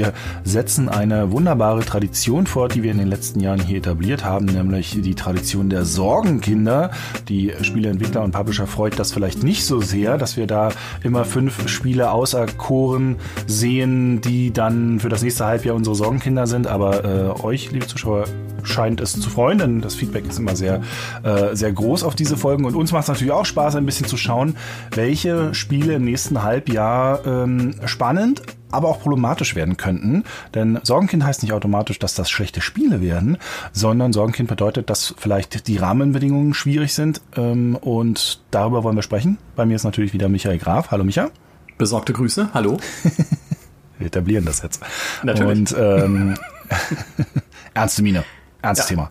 [0.00, 4.46] wir setzen eine wunderbare Tradition fort, die wir in den letzten Jahren hier etabliert haben,
[4.46, 6.90] nämlich die Tradition der Sorgenkinder.
[7.28, 10.70] Die Spieleentwickler und Publisher freut das vielleicht nicht so sehr, dass wir da
[11.02, 13.16] immer fünf Spiele auserkoren
[13.46, 16.66] sehen, die dann für das nächste Halbjahr unsere Sorgenkinder sind.
[16.66, 18.24] Aber äh, euch, liebe Zuschauer,
[18.64, 20.82] scheint es zu freuen, denn das Feedback ist immer sehr,
[21.22, 22.64] äh, sehr groß auf diese Folgen.
[22.64, 24.56] Und uns macht es natürlich auch Spaß, ein bisschen zu schauen,
[24.94, 30.24] welche Spiele im nächsten Halbjahr ähm, spannend, aber auch problematisch werden könnten.
[30.54, 33.38] Denn Sorgenkind heißt nicht automatisch, dass das schlechte Spiele werden,
[33.72, 37.20] sondern Sorgenkind bedeutet, dass vielleicht die Rahmenbedingungen schwierig sind.
[37.36, 39.38] Ähm, und darüber wollen wir sprechen.
[39.56, 40.90] Bei mir ist natürlich wieder Michael Graf.
[40.90, 41.30] Hallo Micha.
[41.78, 42.50] Besorgte Grüße.
[42.52, 42.78] Hallo.
[43.98, 44.82] wir etablieren das jetzt.
[45.22, 45.72] Natürlich.
[45.72, 46.34] Und ähm,
[47.74, 48.24] ernste Miene.
[48.62, 48.96] Ernstes ja.
[48.96, 49.10] Thema.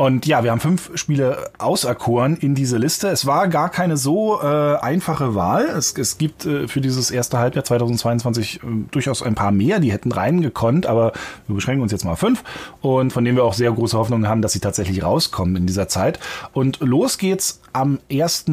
[0.00, 3.08] Und ja, wir haben fünf Spiele auserkoren in diese Liste.
[3.08, 5.64] Es war gar keine so äh, einfache Wahl.
[5.64, 9.92] Es, es gibt äh, für dieses erste Halbjahr 2022 äh, durchaus ein paar mehr, die
[9.92, 11.12] hätten reingekonnt, aber
[11.46, 12.42] wir beschränken uns jetzt mal auf fünf
[12.80, 15.86] und von denen wir auch sehr große Hoffnungen haben, dass sie tatsächlich rauskommen in dieser
[15.86, 16.18] Zeit.
[16.54, 18.46] Und los geht's am 1.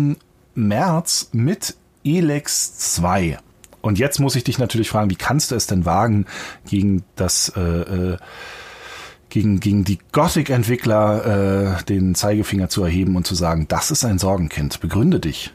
[0.53, 3.37] März mit Elex 2.
[3.79, 6.25] Und jetzt muss ich dich natürlich fragen, wie kannst du es denn wagen,
[6.67, 8.17] gegen das äh, äh,
[9.29, 14.19] gegen, gegen die Gothic-Entwickler äh, den Zeigefinger zu erheben und zu sagen, das ist ein
[14.19, 14.79] Sorgenkind.
[14.79, 15.53] Begründe dich.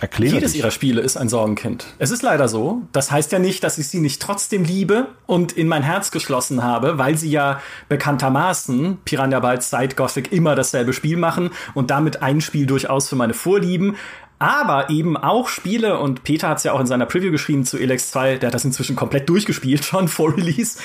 [0.00, 0.60] Erkläre Jedes dich.
[0.60, 1.86] ihrer Spiele ist ein Sorgenkind.
[1.98, 2.82] Es ist leider so.
[2.92, 6.62] Das heißt ja nicht, dass ich sie nicht trotzdem liebe und in mein Herz geschlossen
[6.62, 12.22] habe, weil sie ja bekanntermaßen Piranha Bytes seit Gothic immer dasselbe Spiel machen und damit
[12.22, 13.96] ein Spiel durchaus für meine Vorlieben.
[14.38, 17.78] Aber eben auch Spiele, und Peter hat es ja auch in seiner Preview geschrieben zu
[17.78, 20.78] Elex 2, der hat das inzwischen komplett durchgespielt, schon vor Release,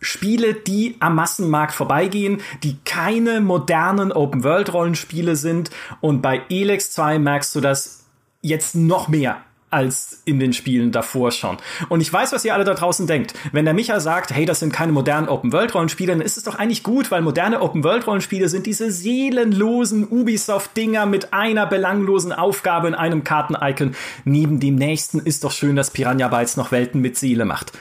[0.00, 5.70] Spiele, die am Massenmarkt vorbeigehen, die keine modernen Open-World-Rollenspiele sind.
[6.00, 8.04] Und bei Elex 2 merkst du das
[8.42, 11.56] jetzt noch mehr als in den Spielen davor schon.
[11.88, 13.34] Und ich weiß, was ihr alle da draußen denkt.
[13.52, 16.82] Wenn der Micha sagt, hey, das sind keine modernen Open-World-Rollenspiele, dann ist es doch eigentlich
[16.82, 23.94] gut, weil moderne Open-World-Rollenspiele sind diese seelenlosen Ubisoft-Dinger mit einer belanglosen Aufgabe in einem Karten-Icon.
[24.24, 27.72] Neben dem nächsten ist doch schön, dass Piranha Bytes noch Welten mit Seele macht.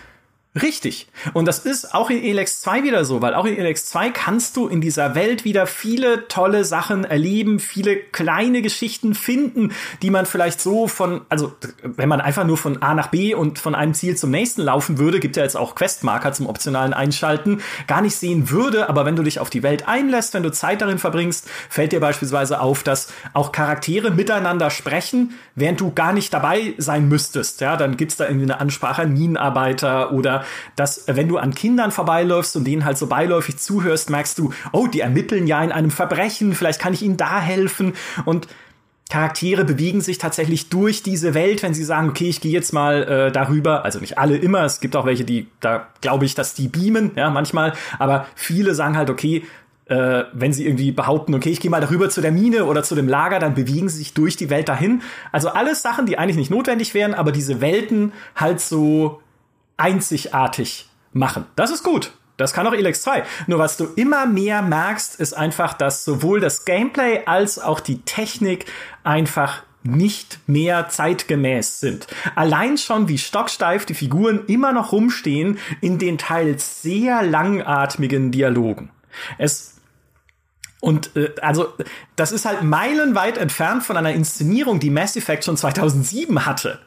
[0.62, 1.08] Richtig.
[1.34, 4.58] Und das ist auch in Elex 2 wieder so, weil auch in Elex 2 kannst
[4.58, 10.26] du in dieser Welt wieder viele tolle Sachen erleben, viele kleine Geschichten finden, die man
[10.26, 11.54] vielleicht so von, also
[11.84, 14.98] wenn man einfach nur von A nach B und von einem Ziel zum nächsten laufen
[14.98, 19.16] würde, gibt ja jetzt auch Questmarker zum optionalen Einschalten, gar nicht sehen würde, aber wenn
[19.16, 22.84] du dich auf die Welt einlässt, wenn du Zeit darin verbringst, fällt dir beispielsweise auf,
[22.84, 27.62] dass auch Charaktere miteinander sprechen, während du gar nicht dabei sein müsstest.
[27.62, 30.44] Ja, dann gibt's da irgendwie eine Ansprache an Minenarbeiter oder
[30.76, 34.54] dass äh, wenn du an Kindern vorbeiläufst und denen halt so beiläufig zuhörst, merkst du,
[34.72, 37.94] oh, die ermitteln ja in einem Verbrechen, vielleicht kann ich ihnen da helfen
[38.26, 38.48] und
[39.10, 43.04] Charaktere bewegen sich tatsächlich durch diese Welt, wenn sie sagen, okay, ich gehe jetzt mal
[43.04, 43.84] äh, darüber.
[43.84, 47.12] Also nicht alle immer, es gibt auch welche, die, da glaube ich, dass die beamen,
[47.16, 49.44] ja, manchmal, aber viele sagen halt, okay,
[49.86, 52.94] äh, wenn sie irgendwie behaupten, okay, ich gehe mal darüber zu der Mine oder zu
[52.94, 55.02] dem Lager, dann bewegen sie sich durch die Welt dahin.
[55.32, 59.22] Also alles Sachen, die eigentlich nicht notwendig wären, aber diese Welten halt so
[59.80, 61.46] einzigartig machen.
[61.56, 62.12] Das ist gut.
[62.38, 63.24] Das kann auch Elex 2.
[63.48, 68.02] Nur was du immer mehr merkst, ist einfach, dass sowohl das Gameplay als auch die
[68.04, 68.66] Technik
[69.04, 72.08] einfach nicht mehr zeitgemäß sind.
[72.36, 78.92] Allein schon, wie stocksteif die Figuren immer noch rumstehen in den teils sehr langatmigen Dialogen.
[79.38, 79.76] Es
[80.82, 81.74] und äh, also
[82.16, 86.80] das ist halt meilenweit entfernt von einer Inszenierung, die Mass Effect schon 2007 hatte.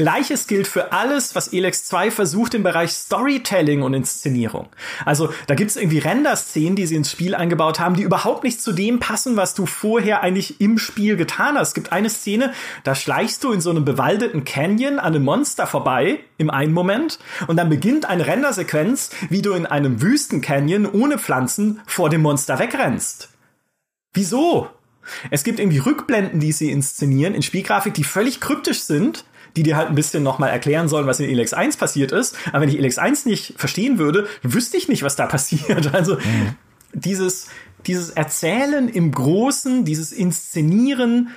[0.00, 4.70] Gleiches gilt für alles, was Elex 2 versucht im Bereich Storytelling und Inszenierung.
[5.04, 8.72] Also da gibt's irgendwie Render-Szenen, die sie ins Spiel eingebaut haben, die überhaupt nicht zu
[8.72, 11.68] dem passen, was du vorher eigentlich im Spiel getan hast.
[11.68, 15.66] Es gibt eine Szene, da schleichst du in so einem bewaldeten Canyon an einem Monster
[15.66, 21.18] vorbei im einen Moment und dann beginnt eine Rendersequenz, wie du in einem Wüsten-Canyon ohne
[21.18, 23.28] Pflanzen vor dem Monster wegrennst.
[24.14, 24.70] Wieso?
[25.30, 29.26] Es gibt irgendwie Rückblenden, die sie inszenieren in Spielgrafik, die völlig kryptisch sind
[29.56, 32.36] die dir halt ein bisschen nochmal erklären sollen, was in Elex 1 passiert ist.
[32.48, 35.94] Aber wenn ich Elex 1 nicht verstehen würde, wüsste ich nicht, was da passiert.
[35.94, 36.56] Also mhm.
[36.92, 37.48] dieses,
[37.86, 41.30] dieses Erzählen im Großen, dieses Inszenieren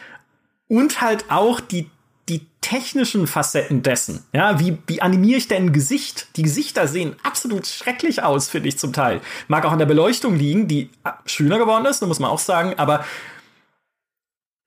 [0.68, 1.90] und halt auch die
[2.30, 4.24] die technischen Facetten dessen.
[4.32, 6.28] Ja, wie, wie animiere ich denn ein Gesicht?
[6.38, 9.20] Die Gesichter sehen absolut schrecklich aus, finde ich zum Teil.
[9.50, 10.90] Mag auch an der Beleuchtung liegen, die
[11.26, 13.04] schöner geworden ist, muss man auch sagen, aber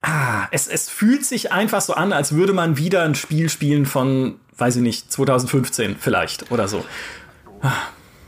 [0.07, 3.85] ah, es, es fühlt sich einfach so an, als würde man wieder ein Spiel spielen
[3.85, 6.85] von, weiß ich nicht, 2015 vielleicht oder so.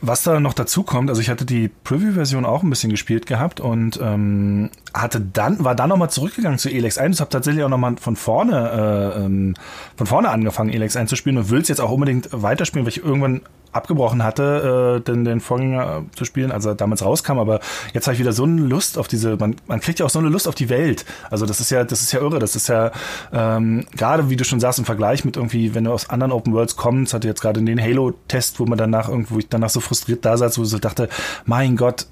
[0.02, 3.60] Was da noch dazu kommt, also ich hatte die Preview-Version auch ein bisschen gespielt gehabt
[3.60, 7.68] und ähm, hatte dann, war dann nochmal zurückgegangen zu Elex 1 und habe tatsächlich auch
[7.68, 9.54] nochmal von vorne, äh, ähm,
[9.96, 12.92] von vorne angefangen, Elex 1 zu spielen und will es jetzt auch unbedingt weiterspielen, weil
[12.92, 13.42] ich irgendwann
[13.72, 17.38] abgebrochen hatte, äh, den, den Vorgänger zu spielen, als er damals rauskam.
[17.38, 17.60] Aber
[17.92, 20.18] jetzt habe ich wieder so eine Lust auf diese, man, man kriegt ja auch so
[20.18, 21.04] eine Lust auf die Welt.
[21.30, 22.38] Also das ist ja, das ist ja irre.
[22.38, 22.90] Das ist ja
[23.32, 26.52] ähm, gerade, wie du schon sagst, im Vergleich mit irgendwie, wenn du aus anderen Open
[26.52, 30.24] Worlds kommst, hatte jetzt gerade den Halo-Test, wo man danach irgendwo, ich danach so frustriert
[30.24, 31.08] da saß, wo ich so dachte,
[31.44, 32.06] mein Gott,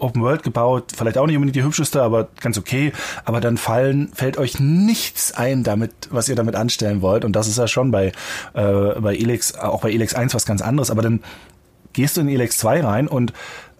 [0.00, 2.92] Open World gebaut, vielleicht auch nicht unbedingt die hübscheste, aber ganz okay.
[3.24, 7.24] Aber dann fallen, fällt euch nichts ein damit, was ihr damit anstellen wollt.
[7.24, 8.12] Und das ist ja schon bei,
[8.54, 10.90] äh, bei Elix, auch bei Elix 1 was ganz anderes.
[10.90, 11.22] Aber dann
[11.92, 13.32] gehst du in Elix 2 rein und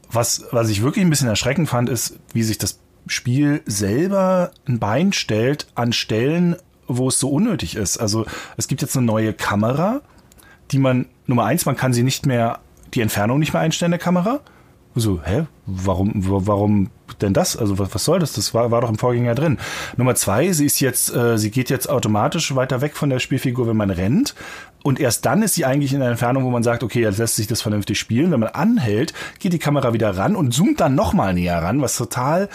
[0.09, 2.79] was, was ich wirklich ein bisschen erschreckend fand, ist, wie sich das
[3.09, 6.55] Spiel selber ein Bein stellt an Stellen,
[6.87, 7.99] wo es so unnötig ist.
[7.99, 8.25] Also
[8.57, 10.01] es gibt jetzt eine neue Kamera,
[10.71, 12.61] die man, Nummer eins, man kann sie nicht mehr,
[12.95, 14.41] die Entfernung nicht mehr einstellen, der Kamera.
[14.97, 15.47] So, hä?
[15.67, 17.57] Warum, warum denn das?
[17.57, 18.33] Also was, was soll das?
[18.35, 19.59] Das war, war doch im Vorgänger drin.
[19.97, 23.67] Nummer zwei, sie ist jetzt, äh, sie geht jetzt automatisch weiter weg von der Spielfigur,
[23.67, 24.35] wenn man rennt.
[24.85, 27.37] Und erst dann ist sie eigentlich in der Entfernung, wo man sagt, okay, jetzt lässt
[27.37, 28.31] sich das vernünftig spielen.
[28.31, 31.97] Wenn man anhält, geht die Kamera wieder ran und zoomt dann nochmal näher ran, was
[31.97, 32.49] total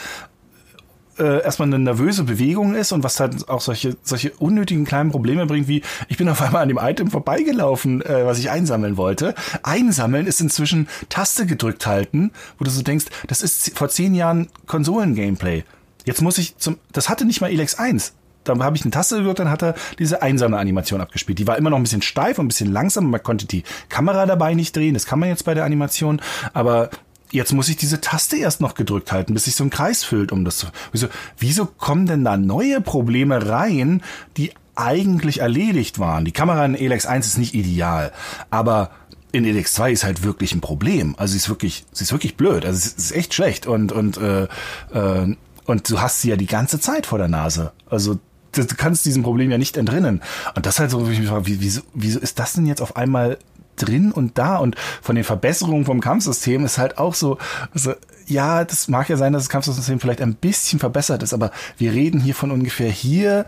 [1.20, 5.46] äh, erstmal eine nervöse Bewegung ist und was halt auch solche, solche unnötigen kleinen Probleme
[5.46, 9.36] bringt, wie ich bin auf einmal an dem Item vorbeigelaufen, äh, was ich einsammeln wollte.
[9.64, 14.48] Einsammeln ist inzwischen Taste gedrückt halten, wo du so denkst, das ist vor zehn Jahren
[14.66, 15.64] Konsolen-Gameplay.
[16.06, 18.14] Jetzt muss ich zum, das hatte nicht mal Elex 1
[18.44, 21.40] da habe ich eine Taste gedrückt, dann hat er diese einsame Animation abgespielt.
[21.40, 23.10] Die war immer noch ein bisschen steif und ein bisschen langsam.
[23.10, 24.94] Man konnte die Kamera dabei nicht drehen.
[24.94, 26.22] Das kann man jetzt bei der Animation.
[26.54, 26.90] Aber
[27.32, 30.32] jetzt muss ich diese Taste erst noch gedrückt halten, bis sich so ein Kreis füllt,
[30.32, 30.68] um das zu.
[30.92, 34.02] Wieso, wieso kommen denn da neue Probleme rein,
[34.38, 36.26] die eigentlich erledigt waren?
[36.26, 38.12] Die Kamera in Elex 1 ist nicht ideal,
[38.50, 38.92] aber
[39.32, 41.16] in Elex 2 ist halt wirklich ein Problem.
[41.18, 42.66] Also sie ist wirklich, sie ist wirklich blöd.
[42.66, 44.44] Also es ist echt schlecht und und äh,
[44.94, 45.36] äh,
[45.66, 47.74] und du hast sie ja die ganze Zeit vor der Nase.
[47.88, 48.18] Also
[48.54, 50.22] du kannst diesem Problem ja nicht entrinnen.
[50.56, 51.30] Und das halt so, wie,
[51.62, 53.38] wieso, wieso ist das denn jetzt auf einmal
[53.82, 57.38] drin und da und von den Verbesserungen vom Kampfsystem ist halt auch so,
[57.74, 57.94] so
[58.28, 61.94] ja, das mag ja sein, dass das Kampfsystem vielleicht ein bisschen verbessert ist, aber wir
[61.94, 63.46] reden hier von ungefähr hier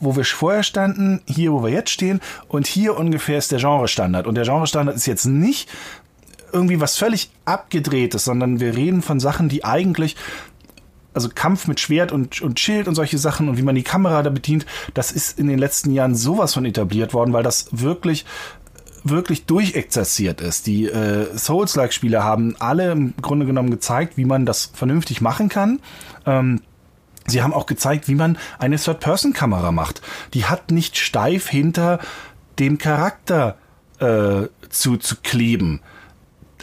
[0.00, 4.26] wo wir vorher standen, hier, wo wir jetzt stehen und hier ungefähr ist der Genrestandard.
[4.26, 5.68] Und der Genrestandard ist jetzt nicht
[6.52, 10.16] irgendwie was völlig abgedrehtes, sondern wir reden von Sachen, die eigentlich
[11.12, 14.22] also Kampf mit Schwert und, und Schild und solche Sachen und wie man die Kamera
[14.22, 18.24] da bedient, das ist in den letzten Jahren sowas von etabliert worden, weil das wirklich
[19.04, 20.66] wirklich durchexerziert ist.
[20.66, 25.80] Die äh, Souls-like-Spiele haben alle im Grunde genommen gezeigt, wie man das vernünftig machen kann.
[26.26, 26.60] Ähm,
[27.26, 30.02] sie haben auch gezeigt, wie man eine Third-Person-Kamera macht.
[30.34, 31.98] Die hat nicht steif hinter
[32.58, 33.56] dem Charakter
[33.98, 35.80] äh, zu, zu kleben.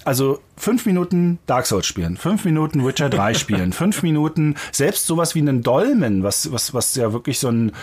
[0.05, 5.35] Also fünf Minuten Dark Souls spielen, fünf Minuten Witcher 3 spielen, fünf Minuten selbst sowas
[5.35, 7.73] wie einen Dolmen, was, was, was ja wirklich so ein,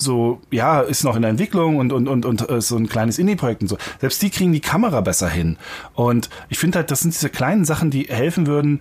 [0.00, 3.18] so, ja, ist noch in der Entwicklung und, und, und, und äh, so ein kleines
[3.18, 3.78] Indie-Projekt und so.
[4.00, 5.56] Selbst die kriegen die Kamera besser hin.
[5.94, 8.80] Und ich finde halt, das sind diese kleinen Sachen, die helfen würden,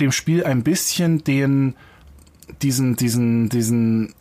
[0.00, 1.74] dem Spiel ein bisschen den,
[2.62, 4.14] diesen, diesen, diesen,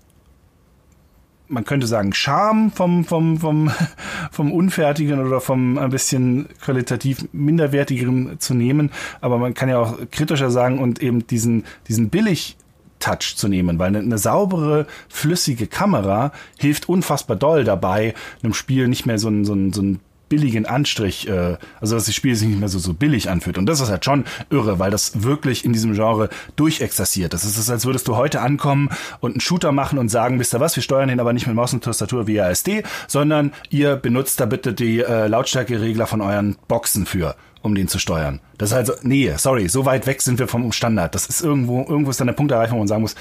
[1.47, 3.71] man könnte sagen, Charme vom, vom, vom,
[4.31, 8.91] vom Unfertigen oder vom ein bisschen qualitativ minderwertigeren zu nehmen.
[9.21, 12.57] Aber man kann ja auch kritischer sagen und eben diesen, diesen billig
[12.99, 18.13] Touch zu nehmen, weil eine, eine, saubere, flüssige Kamera hilft unfassbar doll dabei,
[18.43, 19.99] einem Spiel nicht mehr so einen, so einen, so einen
[20.29, 23.57] billigen Anstrich, äh, also dass das Spiel sich nicht mehr so, so billig anfühlt.
[23.57, 27.33] Und das ist halt schon irre, weil das wirklich in diesem Genre durchexerziert.
[27.33, 28.89] Das ist, als würdest du heute ankommen
[29.19, 31.55] und einen Shooter machen und sagen, wisst ihr was, wir steuern den aber nicht mit
[31.55, 36.57] Maus und Tastatur wie ASD, sondern ihr benutzt da bitte die äh, Lautstärkeregler von euren
[36.67, 37.35] Boxen für
[37.67, 38.39] um den zu steuern.
[38.57, 41.13] Das ist also, nee, sorry, so weit weg sind wir vom Standard.
[41.13, 43.15] Das ist irgendwo, irgendwo ist dann der Punkt erreicht, wo man sagen muss,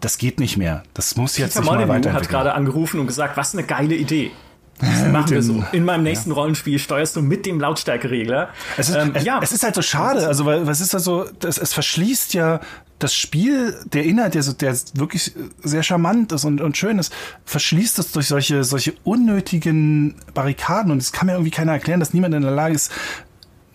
[0.00, 0.82] das geht nicht mehr.
[0.94, 4.32] Das muss jetzt Peter nicht mal hat gerade angerufen und gesagt, was eine geile Idee.
[4.80, 5.64] Das machen wir so.
[5.72, 6.36] In meinem nächsten ja.
[6.36, 8.50] Rollenspiel steuerst du mit dem Lautstärkeregler.
[8.76, 9.40] Es ist, ähm, es, ja.
[9.42, 12.60] es ist halt so schade, also weil was ist da so, das, es verschließt ja
[12.98, 15.32] das Spiel, der Inhalt, der, so, der wirklich
[15.62, 17.12] sehr charmant ist und, und schön ist,
[17.44, 22.12] verschließt es durch solche, solche unnötigen Barrikaden und es kann mir irgendwie keiner erklären, dass
[22.12, 22.92] niemand in der Lage ist,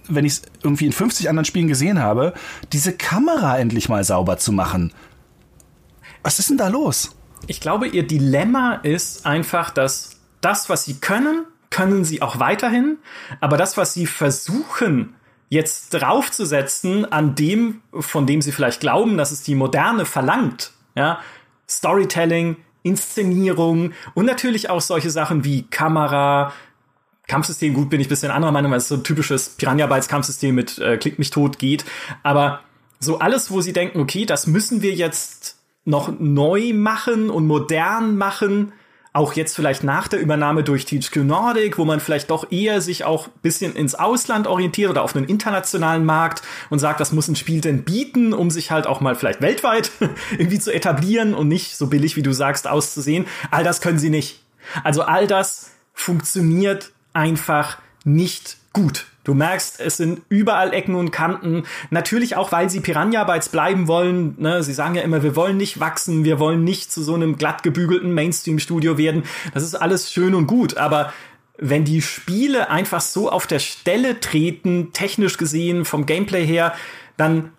[0.07, 2.33] wenn ich es irgendwie in 50 anderen Spielen gesehen habe,
[2.71, 4.93] diese Kamera endlich mal sauber zu machen.
[6.23, 7.15] Was ist denn da los?
[7.47, 12.97] Ich glaube, ihr Dilemma ist einfach, dass das, was sie können, können sie auch weiterhin,
[13.41, 15.15] aber das, was sie versuchen,
[15.49, 21.19] jetzt draufzusetzen an dem, von dem sie vielleicht glauben, dass es die Moderne verlangt, ja,
[21.67, 26.53] Storytelling, Inszenierung und natürlich auch solche Sachen wie Kamera,
[27.27, 30.97] Kampfsystem, gut, bin ich bisschen anderer Meinung, weil es so ein typisches Piranha-Bytes-Kampfsystem mit äh,
[30.97, 31.85] Klick mich tot geht.
[32.21, 32.61] Aber
[32.99, 38.17] so alles, wo sie denken, okay, das müssen wir jetzt noch neu machen und modern
[38.17, 38.73] machen,
[39.13, 43.03] auch jetzt vielleicht nach der Übernahme durch THQ Nordic, wo man vielleicht doch eher sich
[43.03, 47.35] auch bisschen ins Ausland orientiert oder auf einen internationalen Markt und sagt, das muss ein
[47.35, 49.91] Spiel denn bieten, um sich halt auch mal vielleicht weltweit
[50.31, 53.27] irgendwie zu etablieren und nicht so billig, wie du sagst, auszusehen.
[53.51, 54.41] All das können sie nicht.
[54.83, 59.05] Also all das funktioniert einfach nicht gut.
[59.23, 61.63] Du merkst, es sind überall Ecken und Kanten.
[61.91, 64.35] Natürlich auch, weil sie Piranha Bytes bleiben wollen.
[64.37, 64.63] Ne?
[64.63, 67.63] Sie sagen ja immer, wir wollen nicht wachsen, wir wollen nicht zu so einem glatt
[67.63, 69.23] gebügelten Mainstream-Studio werden.
[69.53, 71.13] Das ist alles schön und gut, aber
[71.57, 76.73] wenn die Spiele einfach so auf der Stelle treten, technisch gesehen, vom Gameplay her,
[77.15, 77.51] dann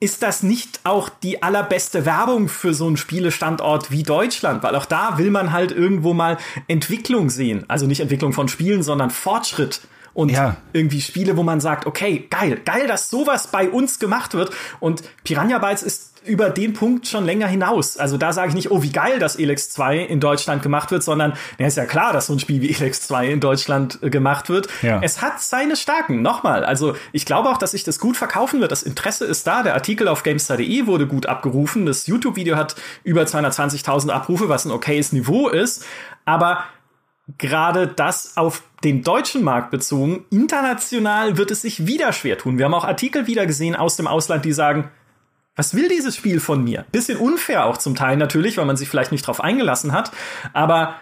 [0.00, 4.62] ist das nicht auch die allerbeste Werbung für so einen Spielestandort wie Deutschland?
[4.62, 6.38] Weil auch da will man halt irgendwo mal
[6.68, 7.64] Entwicklung sehen.
[7.66, 9.80] Also nicht Entwicklung von Spielen, sondern Fortschritt
[10.14, 10.56] und ja.
[10.72, 14.50] irgendwie Spiele, wo man sagt, okay, geil, geil, dass sowas bei uns gemacht wird.
[14.80, 17.96] Und Piranha Bytes ist über den Punkt schon länger hinaus.
[17.96, 21.02] Also da sage ich nicht, oh, wie geil, dass Elex 2 in Deutschland gemacht wird,
[21.02, 24.10] sondern ja, ist ja klar, dass so ein Spiel wie Elex 2 in Deutschland äh,
[24.10, 24.68] gemacht wird.
[24.82, 25.00] Ja.
[25.02, 26.22] Es hat seine Starken.
[26.22, 28.72] Nochmal, also ich glaube auch, dass sich das gut verkaufen wird.
[28.72, 29.62] Das Interesse ist da.
[29.62, 31.86] Der Artikel auf GameStar.de wurde gut abgerufen.
[31.86, 35.84] Das YouTube-Video hat über 220.000 Abrufe, was ein okayes Niveau ist.
[36.24, 36.64] Aber
[37.36, 42.58] gerade das auf den deutschen Markt bezogen, international wird es sich wieder schwer tun.
[42.58, 44.90] Wir haben auch Artikel wieder gesehen aus dem Ausland, die sagen,
[45.58, 46.84] was will dieses Spiel von mir?
[46.92, 50.12] Bisschen unfair auch zum Teil natürlich, weil man sich vielleicht nicht drauf eingelassen hat,
[50.52, 50.94] aber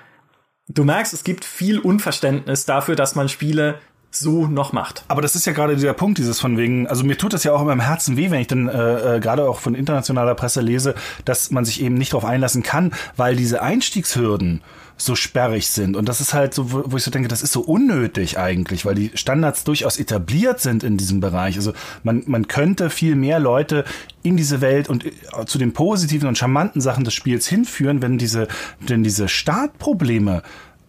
[0.68, 3.78] du merkst, es gibt viel Unverständnis dafür, dass man Spiele
[4.10, 5.04] so noch macht.
[5.08, 7.52] Aber das ist ja gerade dieser Punkt, dieses von wegen, also mir tut das ja
[7.52, 10.62] auch immer im Herzen weh, wenn ich dann äh, äh, gerade auch von internationaler Presse
[10.62, 10.94] lese,
[11.26, 14.62] dass man sich eben nicht darauf einlassen kann, weil diese Einstiegshürden
[14.96, 15.96] so sperrig sind.
[15.96, 18.94] Und das ist halt so, wo ich so denke, das ist so unnötig eigentlich, weil
[18.94, 21.56] die Standards durchaus etabliert sind in diesem Bereich.
[21.56, 23.84] Also man, man könnte viel mehr Leute
[24.22, 25.12] in diese Welt und äh,
[25.46, 28.48] zu den positiven und charmanten Sachen des Spiels hinführen, wenn diese,
[28.80, 30.42] wenn diese Startprobleme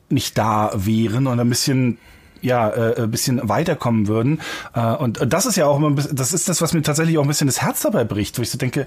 [0.09, 1.97] nicht da wären und ein bisschen
[2.41, 4.39] ja, äh, ein bisschen weiterkommen würden.
[4.73, 7.27] Äh, und das ist ja auch immer, das ist das, was mir tatsächlich auch ein
[7.27, 8.85] bisschen das Herz dabei bricht, wo ich so denke,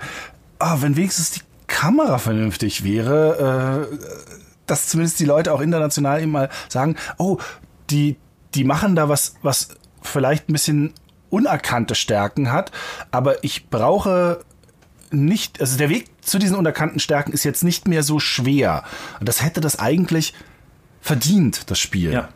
[0.59, 3.97] ah, wenn wenigstens die Kamera vernünftig wäre, äh,
[4.71, 7.39] dass zumindest die Leute auch international eben mal sagen, oh,
[7.91, 8.17] die,
[8.55, 9.69] die machen da was, was
[10.03, 10.95] vielleicht ein bisschen
[11.29, 12.73] unerkannte Stärken hat,
[13.11, 14.41] aber ich brauche
[15.11, 18.85] nicht, also der Weg zu diesen unerkannten Stärken ist jetzt nicht mehr so schwer.
[19.21, 20.35] Das hätte das eigentlich
[21.00, 22.12] verdient, das Spiel.
[22.12, 22.29] Ja.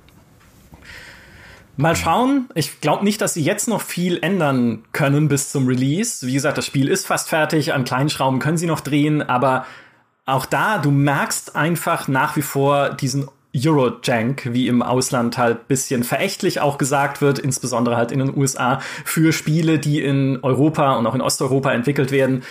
[1.76, 2.48] Mal schauen.
[2.54, 6.24] Ich glaube nicht, dass sie jetzt noch viel ändern können bis zum Release.
[6.26, 7.72] Wie gesagt, das Spiel ist fast fertig.
[7.72, 9.66] An kleinen Schrauben können sie noch drehen, aber
[10.26, 16.02] auch da, du merkst einfach nach wie vor diesen Eurojank, wie im Ausland halt bisschen
[16.02, 21.06] verächtlich auch gesagt wird, insbesondere halt in den USA, für Spiele, die in Europa und
[21.06, 22.42] auch in Osteuropa entwickelt werden.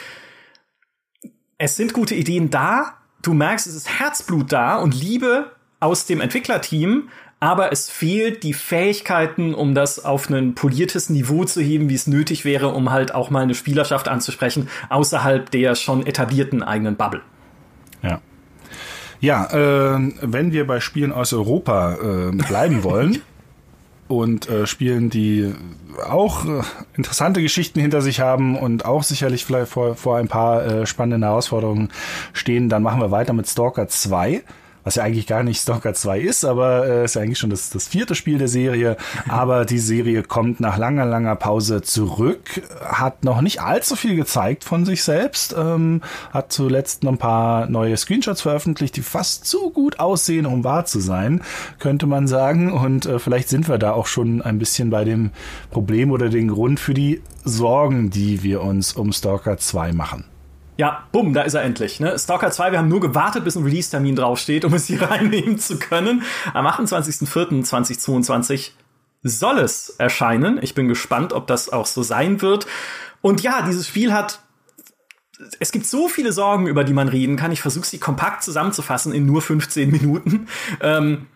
[1.58, 2.94] Es sind gute Ideen da.
[3.22, 7.10] Du merkst, es ist Herzblut da und Liebe aus dem Entwicklerteam,
[7.42, 12.08] aber es fehlt die Fähigkeiten, um das auf ein poliertes Niveau zu heben, wie es
[12.08, 17.22] nötig wäre, um halt auch mal eine Spielerschaft anzusprechen, außerhalb der schon etablierten eigenen Bubble.
[18.04, 18.22] Ja.
[19.20, 23.22] Ja, äh, wenn wir bei Spielen aus Europa äh, bleiben wollen
[24.10, 25.54] und äh, Spielen, die
[26.06, 26.62] auch äh,
[26.96, 31.24] interessante Geschichten hinter sich haben und auch sicherlich vielleicht vor, vor ein paar äh, spannenden
[31.24, 31.90] Herausforderungen
[32.34, 34.44] stehen, dann machen wir weiter mit Stalker 2
[34.84, 37.70] was ja eigentlich gar nicht Stalker 2 ist, aber äh, ist ja eigentlich schon das,
[37.70, 38.98] das vierte Spiel der Serie.
[39.28, 44.64] Aber die Serie kommt nach langer, langer Pause zurück, hat noch nicht allzu viel gezeigt
[44.64, 49.70] von sich selbst, ähm, hat zuletzt noch ein paar neue Screenshots veröffentlicht, die fast zu
[49.70, 51.42] gut aussehen, um wahr zu sein,
[51.80, 52.72] könnte man sagen.
[52.72, 55.32] Und äh, vielleicht sind wir da auch schon ein bisschen bei dem
[55.72, 60.26] Problem oder den Grund für die Sorgen, die wir uns um Stalker 2 machen.
[60.78, 62.00] Ja, bumm, da ist er endlich.
[62.00, 62.18] Ne?
[62.18, 65.78] Stalker 2, wir haben nur gewartet, bis ein Release-Termin draufsteht, um es hier reinnehmen zu
[65.78, 66.24] können.
[66.54, 68.72] Am 28.04.2022
[69.22, 70.60] soll es erscheinen.
[70.62, 72.66] Ich bin gespannt, ob das auch so sein wird.
[73.22, 74.40] Und ja, dieses Spiel hat
[75.60, 77.52] es gibt so viele Sorgen, über die man reden kann.
[77.52, 80.48] Ich versuche sie kompakt zusammenzufassen in nur 15 Minuten.
[80.80, 81.28] Ähm,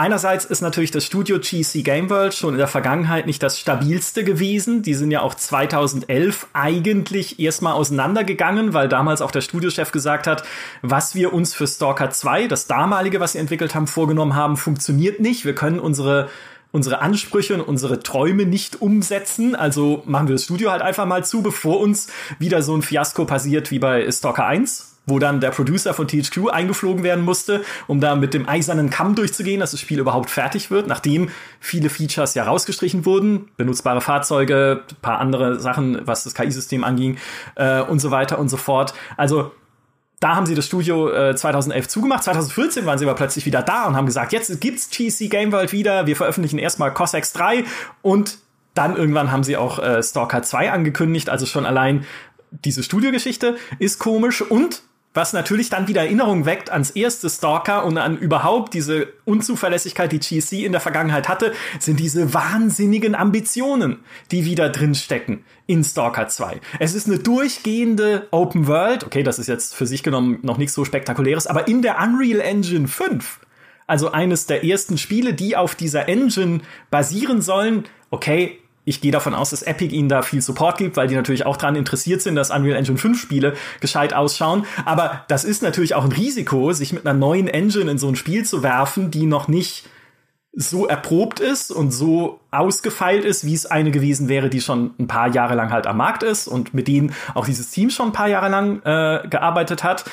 [0.00, 4.22] Einerseits ist natürlich das Studio GC Game World schon in der Vergangenheit nicht das stabilste
[4.22, 4.82] gewesen.
[4.82, 10.44] Die sind ja auch 2011 eigentlich erstmal auseinandergegangen, weil damals auch der Studiochef gesagt hat,
[10.82, 15.18] was wir uns für Stalker 2, das damalige, was sie entwickelt haben, vorgenommen haben, funktioniert
[15.18, 15.44] nicht.
[15.44, 16.28] Wir können unsere
[16.70, 19.56] unsere Ansprüche und unsere Träume nicht umsetzen.
[19.56, 22.06] Also machen wir das Studio halt einfach mal zu, bevor uns
[22.38, 26.50] wieder so ein Fiasko passiert wie bei Stalker 1 wo dann der Producer von THQ
[26.50, 30.70] eingeflogen werden musste, um da mit dem eisernen Kamm durchzugehen, dass das Spiel überhaupt fertig
[30.70, 36.84] wird, nachdem viele Features ja rausgestrichen wurden, benutzbare Fahrzeuge, paar andere Sachen, was das KI-System
[36.84, 37.18] anging
[37.56, 38.94] äh, und so weiter und so fort.
[39.16, 39.52] Also
[40.20, 42.24] da haben sie das Studio äh, 2011 zugemacht.
[42.24, 45.72] 2014 waren sie aber plötzlich wieder da und haben gesagt, jetzt gibt's GC Game World
[45.72, 46.06] wieder.
[46.06, 47.64] Wir veröffentlichen erstmal Cossacks 3
[48.02, 48.38] und
[48.74, 51.30] dann irgendwann haben sie auch äh, Stalker 2 angekündigt.
[51.30, 52.04] Also schon allein
[52.50, 54.82] diese Studiogeschichte ist komisch und
[55.18, 60.20] was natürlich dann wieder Erinnerung weckt ans erste Stalker und an überhaupt diese Unzuverlässigkeit, die
[60.20, 63.98] GSC in der Vergangenheit hatte, sind diese wahnsinnigen Ambitionen,
[64.30, 66.60] die wieder drin stecken in Stalker 2.
[66.78, 70.74] Es ist eine durchgehende Open World, okay, das ist jetzt für sich genommen noch nichts
[70.74, 73.40] so spektakuläres, aber in der Unreal Engine 5
[73.88, 76.60] also eines der ersten Spiele, die auf dieser Engine
[76.90, 77.84] basieren sollen.
[78.10, 81.44] Okay, ich gehe davon aus, dass Epic ihnen da viel Support gibt, weil die natürlich
[81.44, 84.64] auch daran interessiert sind, dass Unreal Engine 5 Spiele gescheit ausschauen.
[84.84, 88.16] Aber das ist natürlich auch ein Risiko, sich mit einer neuen Engine in so ein
[88.16, 89.86] Spiel zu werfen, die noch nicht
[90.54, 95.06] so erprobt ist und so ausgefeilt ist, wie es eine gewesen wäre, die schon ein
[95.06, 98.12] paar Jahre lang halt am Markt ist und mit denen auch dieses Team schon ein
[98.12, 100.04] paar Jahre lang äh, gearbeitet hat.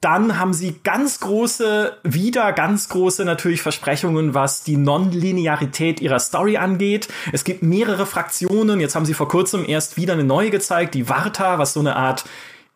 [0.00, 6.56] Dann haben sie ganz große, wieder ganz große natürlich Versprechungen, was die Nonlinearität ihrer Story
[6.56, 7.08] angeht.
[7.32, 8.78] Es gibt mehrere Fraktionen.
[8.78, 11.96] Jetzt haben sie vor kurzem erst wieder eine neue gezeigt, die Varta, was so eine
[11.96, 12.24] Art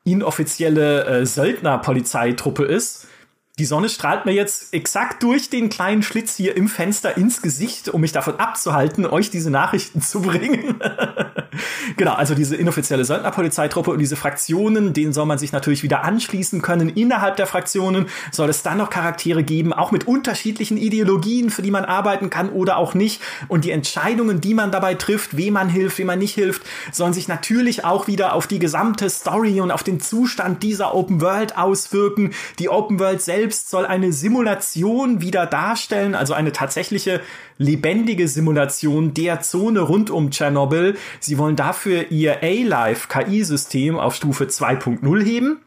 [0.04, 3.06] inoffizielle äh, Söldnerpolizeitruppe ist
[3.58, 7.90] die Sonne strahlt mir jetzt exakt durch den kleinen Schlitz hier im Fenster ins Gesicht,
[7.90, 10.80] um mich davon abzuhalten, euch diese Nachrichten zu bringen.
[11.96, 16.62] genau, also diese inoffizielle Söldnerpolizeitruppe und diese Fraktionen, denen soll man sich natürlich wieder anschließen
[16.62, 16.88] können.
[16.88, 21.70] Innerhalb der Fraktionen soll es dann noch Charaktere geben, auch mit unterschiedlichen Ideologien, für die
[21.70, 23.20] man arbeiten kann oder auch nicht.
[23.48, 27.12] Und die Entscheidungen, die man dabei trifft, wem man hilft, wem man nicht hilft, sollen
[27.12, 31.56] sich natürlich auch wieder auf die gesamte Story und auf den Zustand dieser Open World
[31.58, 32.32] auswirken.
[32.58, 37.20] Die Open World selbst soll eine Simulation wieder darstellen, also eine tatsächliche
[37.58, 40.96] lebendige Simulation der Zone rund um Tschernobyl.
[41.20, 45.60] Sie wollen dafür ihr A-Life KI-System auf Stufe 2.0 heben.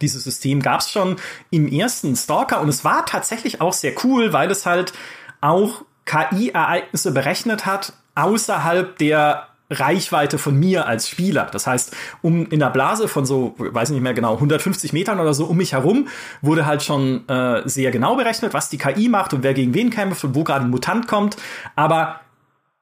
[0.00, 1.16] Dieses System gab es schon
[1.50, 4.92] im ersten Stalker und es war tatsächlich auch sehr cool, weil es halt
[5.40, 11.48] auch KI-Ereignisse berechnet hat außerhalb der Reichweite von mir als Spieler.
[11.52, 15.32] Das heißt, um in der Blase von so, weiß nicht mehr genau, 150 Metern oder
[15.32, 16.08] so um mich herum
[16.42, 19.90] wurde halt schon äh, sehr genau berechnet, was die KI macht und wer gegen wen
[19.90, 21.36] kämpft und wo gerade ein Mutant kommt.
[21.76, 22.20] Aber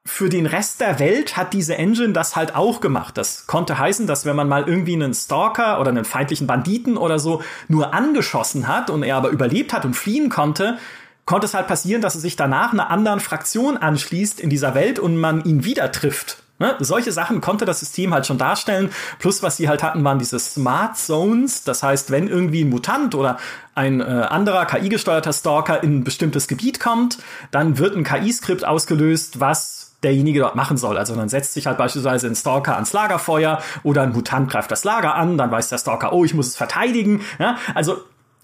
[0.05, 3.17] für den Rest der Welt hat diese Engine das halt auch gemacht.
[3.17, 7.19] Das konnte heißen, dass wenn man mal irgendwie einen Stalker oder einen feindlichen Banditen oder
[7.19, 10.79] so nur angeschossen hat und er aber überlebt hat und fliehen konnte,
[11.25, 14.97] konnte es halt passieren, dass er sich danach einer anderen Fraktion anschließt in dieser Welt
[14.97, 16.41] und man ihn wieder trifft.
[16.59, 16.75] Ne?
[16.79, 18.91] Solche Sachen konnte das System halt schon darstellen.
[19.17, 21.63] Plus, was sie halt hatten, waren diese Smart Zones.
[21.63, 23.37] Das heißt, wenn irgendwie ein Mutant oder
[23.75, 27.17] ein äh, anderer KI-gesteuerter Stalker in ein bestimmtes Gebiet kommt,
[27.51, 30.97] dann wird ein KI-Skript ausgelöst, was derjenige dort machen soll.
[30.97, 34.83] Also dann setzt sich halt beispielsweise ein Stalker ans Lagerfeuer oder ein Mutant greift das
[34.83, 37.21] Lager an, dann weiß der Stalker, oh, ich muss es verteidigen.
[37.37, 37.57] Ja?
[37.75, 37.97] Also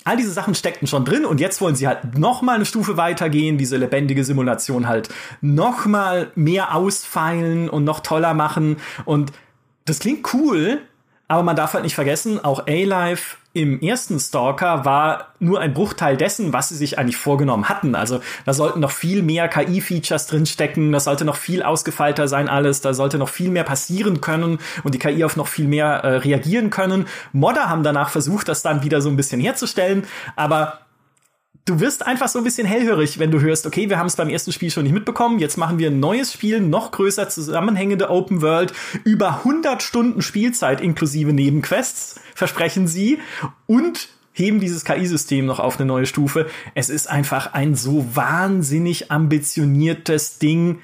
[0.05, 2.95] All diese Sachen steckten schon drin und jetzt wollen sie halt noch mal eine Stufe
[2.95, 5.09] weitergehen, diese lebendige Simulation halt
[5.41, 8.77] noch mal mehr ausfeilen und noch toller machen.
[9.03, 9.33] Und
[9.85, 10.79] das klingt cool,
[11.27, 16.17] aber man darf halt nicht vergessen, auch A-Life im ersten Stalker war nur ein Bruchteil
[16.17, 17.95] dessen, was sie sich eigentlich vorgenommen hatten.
[17.95, 22.81] Also da sollten noch viel mehr KI-Features drinstecken, das sollte noch viel ausgefeilter sein alles,
[22.81, 26.17] da sollte noch viel mehr passieren können und die KI auf noch viel mehr äh,
[26.17, 27.05] reagieren können.
[27.31, 30.79] Modder haben danach versucht, das dann wieder so ein bisschen herzustellen, aber
[31.65, 34.30] du wirst einfach so ein bisschen hellhörig, wenn du hörst, okay, wir haben es beim
[34.30, 38.41] ersten Spiel schon nicht mitbekommen, jetzt machen wir ein neues Spiel, noch größer zusammenhängende Open
[38.43, 38.71] World,
[39.04, 43.19] über 100 Stunden Spielzeit inklusive Nebenquests, versprechen sie,
[43.65, 46.47] und heben dieses KI-System noch auf eine neue Stufe.
[46.75, 50.80] Es ist einfach ein so wahnsinnig ambitioniertes Ding,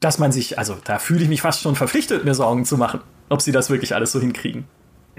[0.00, 3.00] dass man sich, also da fühle ich mich fast schon verpflichtet, mir Sorgen zu machen,
[3.28, 4.64] ob sie das wirklich alles so hinkriegen.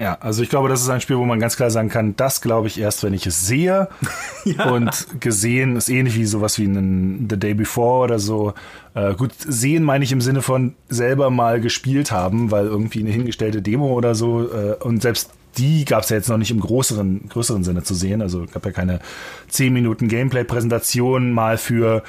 [0.00, 2.40] Ja, also ich glaube, das ist ein Spiel, wo man ganz klar sagen kann, das
[2.40, 3.88] glaube ich erst, wenn ich es sehe.
[4.46, 4.70] ja.
[4.70, 8.54] Und gesehen ist ähnlich wie sowas wie ein The Day Before oder so.
[8.94, 13.10] Äh, gut, sehen meine ich im Sinne von selber mal gespielt haben, weil irgendwie eine
[13.10, 14.50] hingestellte Demo oder so.
[14.50, 17.94] Äh, und selbst die gab es ja jetzt noch nicht im größeren, größeren Sinne zu
[17.94, 18.22] sehen.
[18.22, 19.00] Also gab ja keine
[19.48, 22.04] 10 Minuten Gameplay-Präsentation mal für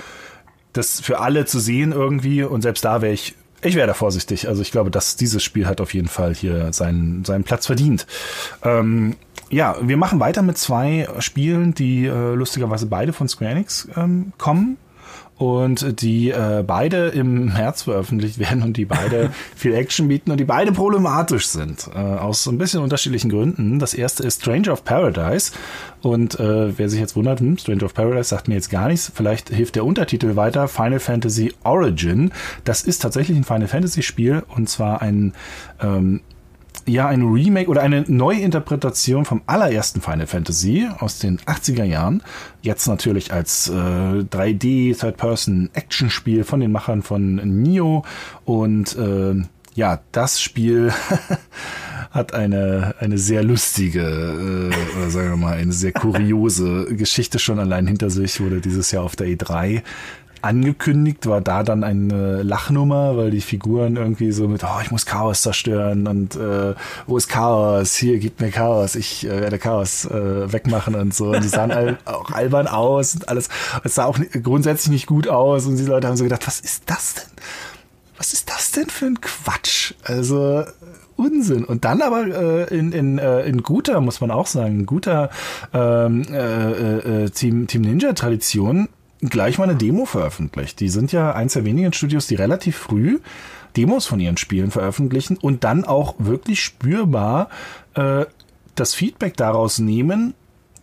[0.71, 2.43] das für alle zu sehen irgendwie.
[2.43, 4.47] Und selbst da wäre ich ich wäre da vorsichtig.
[4.47, 8.07] Also ich glaube, dass dieses Spiel hat auf jeden Fall hier seinen, seinen Platz verdient.
[8.63, 9.15] Ähm,
[9.49, 14.33] ja, wir machen weiter mit zwei Spielen, die äh, lustigerweise beide von Square Enix ähm,
[14.37, 14.77] kommen.
[15.41, 20.39] Und die äh, beide im März veröffentlicht werden und die beide viel Action bieten und
[20.39, 23.79] die beide problematisch sind, äh, aus so ein bisschen unterschiedlichen Gründen.
[23.79, 25.51] Das erste ist Stranger of Paradise
[26.03, 29.11] und äh, wer sich jetzt wundert, hm, Stranger of Paradise sagt mir jetzt gar nichts,
[29.15, 32.31] vielleicht hilft der Untertitel weiter, Final Fantasy Origin.
[32.63, 35.33] Das ist tatsächlich ein Final Fantasy Spiel und zwar ein
[35.81, 36.21] ähm,
[36.87, 42.23] ja ein Remake oder eine Neuinterpretation vom allerersten Final Fantasy aus den 80er Jahren.
[42.61, 48.03] Jetzt natürlich als äh, 3D Third-Person-Action-Spiel von den Machern von Nio.
[48.45, 49.35] Und äh,
[49.73, 50.91] ja, das Spiel
[52.11, 57.59] hat eine, eine sehr lustige, äh, oder sagen wir mal, eine sehr kuriose Geschichte schon
[57.59, 59.81] allein hinter sich, wurde dieses Jahr auf der E3
[60.41, 65.05] angekündigt, war da dann eine Lachnummer, weil die Figuren irgendwie so mit, oh, ich muss
[65.05, 66.75] Chaos zerstören und äh,
[67.07, 67.95] wo ist Chaos?
[67.95, 71.31] Hier, gib mir Chaos, ich äh, werde Chaos äh, wegmachen und so.
[71.31, 73.49] Und die sahen all, auch albern aus und alles.
[73.83, 76.83] Es sah auch grundsätzlich nicht gut aus und die Leute haben so gedacht, was ist
[76.87, 77.31] das denn?
[78.17, 79.93] Was ist das denn für ein Quatsch?
[80.03, 80.63] Also
[81.15, 81.65] Unsinn.
[81.65, 82.25] Und dann aber
[82.69, 85.29] äh, in, in, äh, in guter, muss man auch sagen, guter
[85.73, 88.89] ähm, äh, äh, Team, Team Ninja-Tradition
[89.21, 90.79] gleich mal eine Demo veröffentlicht.
[90.79, 93.19] Die sind ja eins der wenigen Studios, die relativ früh
[93.77, 97.49] Demos von ihren Spielen veröffentlichen und dann auch wirklich spürbar
[97.93, 98.25] äh,
[98.75, 100.33] das Feedback daraus nehmen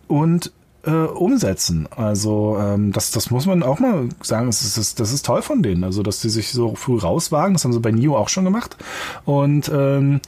[0.07, 0.51] und
[0.85, 1.87] äh, umsetzen.
[1.95, 5.61] Also ähm, das, das muss man auch mal sagen, das ist, das ist toll von
[5.61, 5.83] denen.
[5.83, 8.77] Also dass die sich so früh rauswagen, das haben sie bei Nio auch schon gemacht.
[9.25, 10.21] Und ähm,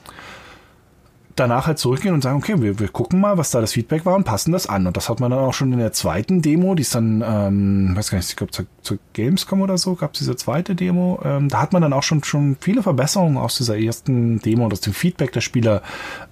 [1.41, 4.15] danach halt zurückgehen und sagen, okay, wir, wir gucken mal, was da das Feedback war
[4.15, 4.87] und passen das an.
[4.87, 7.95] Und das hat man dann auch schon in der zweiten Demo, die ist dann, ähm,
[7.95, 11.19] weiß gar nicht, ich glaube zur, zur Gamescom oder so, gab es diese zweite Demo.
[11.23, 14.73] Ähm, da hat man dann auch schon, schon viele Verbesserungen aus dieser ersten Demo und
[14.73, 15.81] aus dem Feedback der Spieler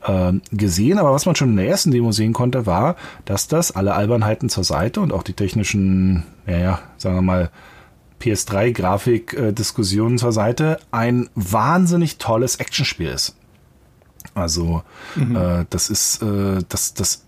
[0.05, 0.99] äh, gesehen.
[0.99, 2.95] Aber was man schon in der ersten Demo sehen konnte, war,
[3.25, 7.49] dass das alle Albernheiten zur Seite und auch die technischen, naja, sagen wir mal,
[8.21, 13.38] PS3-Grafik-Diskussionen zur Seite ein wahnsinnig tolles Actionspiel ist.
[14.35, 14.83] Also
[15.15, 15.35] mhm.
[15.35, 17.25] äh, das ist äh, das das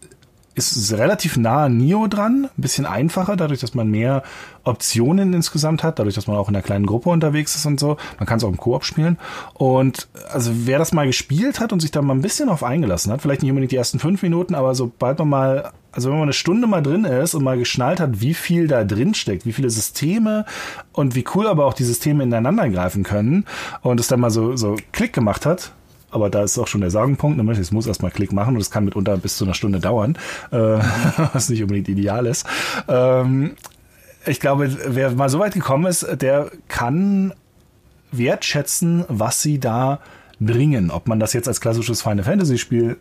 [0.54, 4.22] ist relativ nah an Nio dran, ein bisschen einfacher, dadurch, dass man mehr
[4.64, 7.98] Optionen insgesamt hat, dadurch, dass man auch in einer kleinen Gruppe unterwegs ist und so.
[8.20, 9.18] Man kann es auch im Koop spielen.
[9.54, 13.12] Und also wer das mal gespielt hat und sich da mal ein bisschen auf eingelassen
[13.12, 16.24] hat, vielleicht nicht unbedingt die ersten fünf Minuten, aber sobald man mal, also wenn man
[16.24, 19.54] eine Stunde mal drin ist und mal geschnallt hat, wie viel da drin steckt, wie
[19.54, 20.46] viele Systeme
[20.92, 23.46] und wie cool aber auch die Systeme ineinander greifen können
[23.82, 25.72] und es dann mal so, so Klick gemacht hat,
[26.12, 28.72] aber da ist auch schon der Sagenpunkt, nämlich es muss erstmal Klick machen und es
[28.72, 30.18] kann mitunter bis zu einer Stunde dauern,
[30.52, 30.58] äh,
[31.34, 32.46] was nicht unbedingt ideal ist.
[32.88, 33.56] Ähm,
[34.26, 37.34] ich glaube, wer mal so weit gekommen ist, der kann
[38.12, 40.00] wertschätzen, was sie da
[40.40, 40.92] bringen.
[40.92, 42.98] Ob man das jetzt als klassisches Final Fantasy Spiel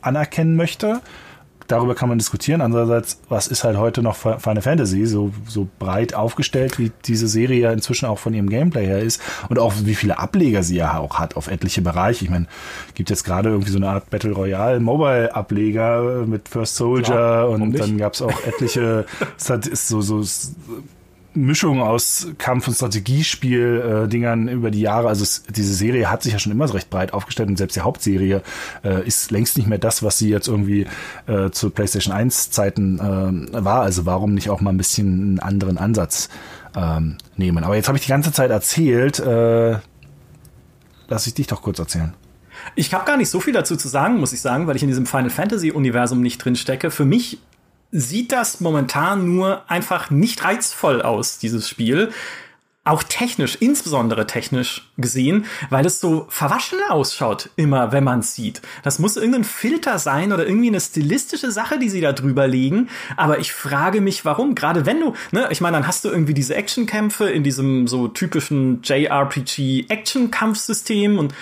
[0.00, 1.00] anerkennen möchte
[1.68, 2.60] darüber kann man diskutieren.
[2.60, 7.60] Andererseits, was ist halt heute noch Final Fantasy, so, so breit aufgestellt, wie diese Serie
[7.60, 10.98] ja inzwischen auch von ihrem Gameplay her ist und auch wie viele Ableger sie ja
[10.98, 12.24] auch hat auf etliche Bereiche.
[12.24, 12.46] Ich meine,
[12.94, 17.48] gibt jetzt gerade irgendwie so eine Art Battle Royale Mobile Ableger mit First Soldier Klar,
[17.50, 20.22] und dann gab es auch etliche so, so
[21.34, 25.08] Mischung aus Kampf- und Strategiespiel-Dingern über die Jahre.
[25.08, 27.80] Also es, diese Serie hat sich ja schon immer recht breit aufgestellt und selbst die
[27.80, 28.42] Hauptserie
[28.84, 30.86] äh, ist längst nicht mehr das, was sie jetzt irgendwie
[31.26, 33.82] äh, zu PlayStation 1 Zeiten äh, war.
[33.82, 36.28] Also warum nicht auch mal ein bisschen einen anderen Ansatz
[36.76, 37.64] ähm, nehmen?
[37.64, 39.18] Aber jetzt habe ich die ganze Zeit erzählt.
[39.18, 39.78] Äh,
[41.08, 42.14] lass ich dich doch kurz erzählen.
[42.76, 44.88] Ich habe gar nicht so viel dazu zu sagen, muss ich sagen, weil ich in
[44.88, 46.90] diesem Final Fantasy Universum nicht drin stecke.
[46.90, 47.38] Für mich
[47.96, 52.10] sieht das momentan nur einfach nicht reizvoll aus, dieses Spiel.
[52.86, 58.60] Auch technisch, insbesondere technisch gesehen, weil es so verwaschen ausschaut, immer wenn man es sieht.
[58.82, 62.90] Das muss irgendein Filter sein oder irgendwie eine stilistische Sache, die sie da drüber legen.
[63.16, 64.54] Aber ich frage mich, warum.
[64.54, 68.08] Gerade wenn du, ne, ich meine, dann hast du irgendwie diese Actionkämpfe in diesem so
[68.08, 71.32] typischen JRPG-Action-Kampfsystem und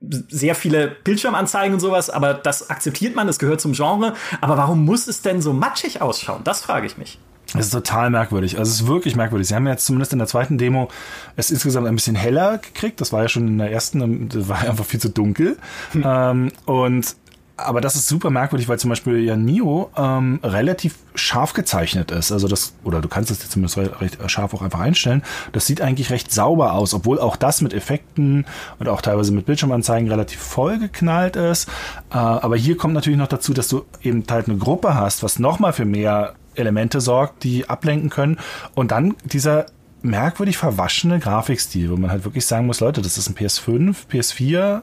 [0.00, 4.14] sehr viele Bildschirmanzeigen und sowas, aber das akzeptiert man, das gehört zum Genre.
[4.40, 6.42] Aber warum muss es denn so matschig ausschauen?
[6.44, 7.18] Das frage ich mich.
[7.54, 8.58] Es ist total merkwürdig.
[8.58, 9.48] Also es ist wirklich merkwürdig.
[9.48, 10.88] Sie haben jetzt zumindest in der zweiten Demo
[11.36, 13.00] es insgesamt ein bisschen heller gekriegt.
[13.00, 15.56] Das war ja schon in der ersten, das war einfach viel zu dunkel.
[15.92, 16.04] Hm.
[16.08, 17.16] Ähm, und
[17.58, 22.30] aber das ist super merkwürdig, weil zum Beispiel ja Nio ähm, relativ scharf gezeichnet ist.
[22.30, 25.22] Also das, oder du kannst es dir zumindest recht scharf auch einfach einstellen.
[25.52, 28.46] Das sieht eigentlich recht sauber aus, obwohl auch das mit Effekten
[28.78, 31.68] und auch teilweise mit Bildschirmanzeigen relativ voll geknallt ist.
[32.10, 35.38] Äh, aber hier kommt natürlich noch dazu, dass du eben halt eine Gruppe hast, was
[35.38, 38.38] nochmal für mehr Elemente sorgt, die ablenken können.
[38.74, 39.66] Und dann dieser
[40.02, 44.82] merkwürdig verwaschene Grafikstil, wo man halt wirklich sagen muss, Leute, das ist ein PS5, PS4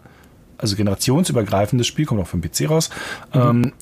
[0.57, 2.89] also generationsübergreifendes Spiel, kommt auch für den PC raus.
[3.33, 3.41] Mhm.
[3.41, 3.73] Ähm,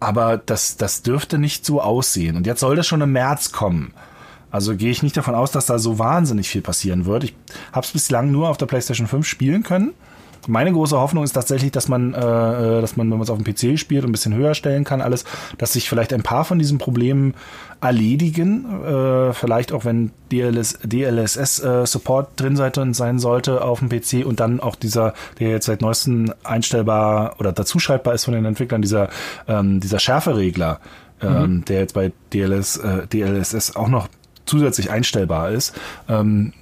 [0.00, 2.36] aber das, das dürfte nicht so aussehen.
[2.36, 3.92] Und jetzt soll das schon im März kommen.
[4.50, 7.24] Also gehe ich nicht davon aus, dass da so wahnsinnig viel passieren wird.
[7.24, 7.34] Ich
[7.72, 9.92] habe es bislang nur auf der PlayStation 5 spielen können.
[10.46, 13.38] Meine große Hoffnung ist tatsächlich, dass man, äh, äh dass man, wenn man es auf
[13.38, 15.24] dem PC spielt, ein bisschen höher stellen kann, alles,
[15.58, 17.34] dass sich vielleicht ein paar von diesen Problemen
[17.80, 18.82] erledigen.
[18.84, 24.60] Äh, vielleicht auch, wenn DLS, DLSS-Support äh, drin sein sollte auf dem PC und dann
[24.60, 29.08] auch dieser, der jetzt seit neuestem einstellbar oder dazuschaltbar ist von den Entwicklern, dieser,
[29.48, 30.80] ähm, dieser Schärferegler,
[31.22, 31.64] ähm, mhm.
[31.64, 34.08] der jetzt bei DLS, äh, DLSS auch noch
[34.46, 35.74] zusätzlich einstellbar ist.
[36.08, 36.52] Ähm,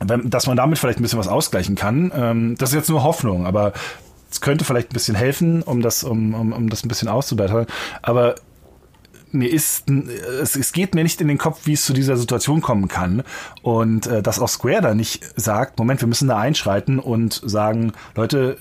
[0.00, 2.12] wenn, dass man damit vielleicht ein bisschen was ausgleichen kann.
[2.14, 3.72] Ähm, das ist jetzt nur Hoffnung, aber
[4.30, 7.66] es könnte vielleicht ein bisschen helfen, um das, um, um, um das ein bisschen auszubessern.
[8.02, 8.34] Aber
[9.30, 9.90] mir ist,
[10.40, 13.22] es, es geht mir nicht in den Kopf, wie es zu dieser Situation kommen kann.
[13.62, 17.92] Und äh, dass auch Square da nicht sagt, Moment, wir müssen da einschreiten und sagen,
[18.14, 18.56] Leute,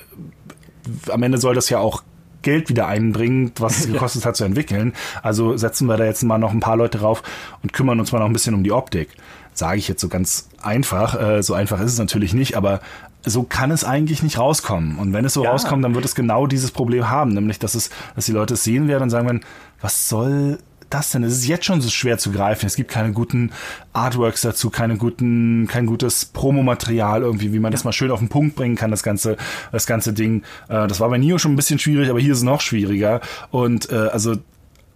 [1.10, 2.04] am Ende soll das ja auch
[2.43, 4.93] Geld wieder einbringen, was es gekostet hat zu entwickeln.
[5.21, 7.23] Also setzen wir da jetzt mal noch ein paar Leute drauf
[7.63, 9.10] und kümmern uns mal noch ein bisschen um die Optik.
[9.53, 11.19] Sage ich jetzt so ganz einfach.
[11.19, 12.79] Äh, so einfach ist es natürlich nicht, aber
[13.25, 14.97] so kann es eigentlich nicht rauskommen.
[14.97, 15.51] Und wenn es so ja.
[15.51, 18.63] rauskommt, dann wird es genau dieses Problem haben, nämlich dass es, dass die Leute es
[18.63, 19.41] sehen werden und sagen werden,
[19.82, 20.60] was soll
[20.93, 21.23] das denn?
[21.23, 22.65] Es ist jetzt schon so schwer zu greifen.
[22.65, 23.51] Es gibt keine guten
[23.93, 27.75] Artworks dazu, keine guten, kein gutes Promomaterial irgendwie, wie man ja.
[27.75, 29.38] das mal schön auf den Punkt bringen kann, das ganze,
[29.71, 30.43] das ganze Ding.
[30.69, 33.21] Äh, das war bei Nio schon ein bisschen schwierig, aber hier ist es noch schwieriger.
[33.51, 34.36] Und äh, also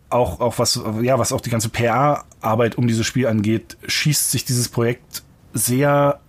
[0.10, 4.45] auch, auch was, ja, was auch die ganze PR-Arbeit um dieses Spiel angeht, schießt sich
[4.45, 6.19] dieses Projekt sehr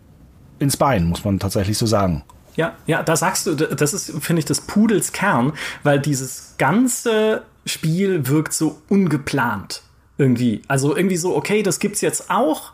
[0.58, 2.24] ins Bein, muss man tatsächlich so sagen.
[2.56, 5.52] Ja, ja, da sagst du, das ist, finde ich, das Pudels Kern,
[5.84, 9.82] weil dieses ganze Spiel wirkt so ungeplant
[10.18, 10.62] irgendwie.
[10.68, 12.72] Also irgendwie so, okay, das gibt's jetzt auch,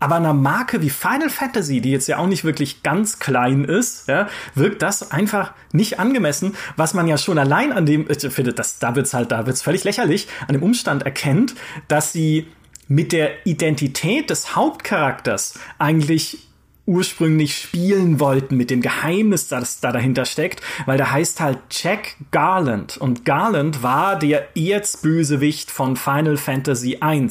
[0.00, 4.06] aber einer Marke wie Final Fantasy, die jetzt ja auch nicht wirklich ganz klein ist,
[4.06, 8.52] ja, wirkt das einfach nicht angemessen, was man ja schon allein an dem, ich finde,
[8.52, 11.54] das, da wird's halt, da wird's völlig lächerlich, an dem Umstand erkennt,
[11.88, 12.48] dass sie
[12.86, 16.46] mit der Identität des Hauptcharakters eigentlich
[16.86, 22.16] ursprünglich spielen wollten mit dem Geheimnis, das da dahinter steckt, weil der heißt halt Jack
[22.30, 27.28] Garland und Garland war der Erzbösewicht von Final Fantasy I.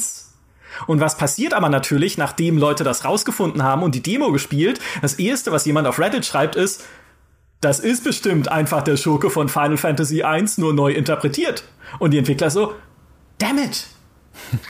[0.88, 5.16] Und was passiert aber natürlich, nachdem Leute das rausgefunden haben und die Demo gespielt, das
[5.16, 6.84] erste, was jemand auf Reddit schreibt, ist,
[7.62, 11.64] das ist bestimmt einfach der Schurke von Final Fantasy I nur neu interpretiert.
[12.00, 12.74] Und die Entwickler so,
[13.38, 13.88] damn it,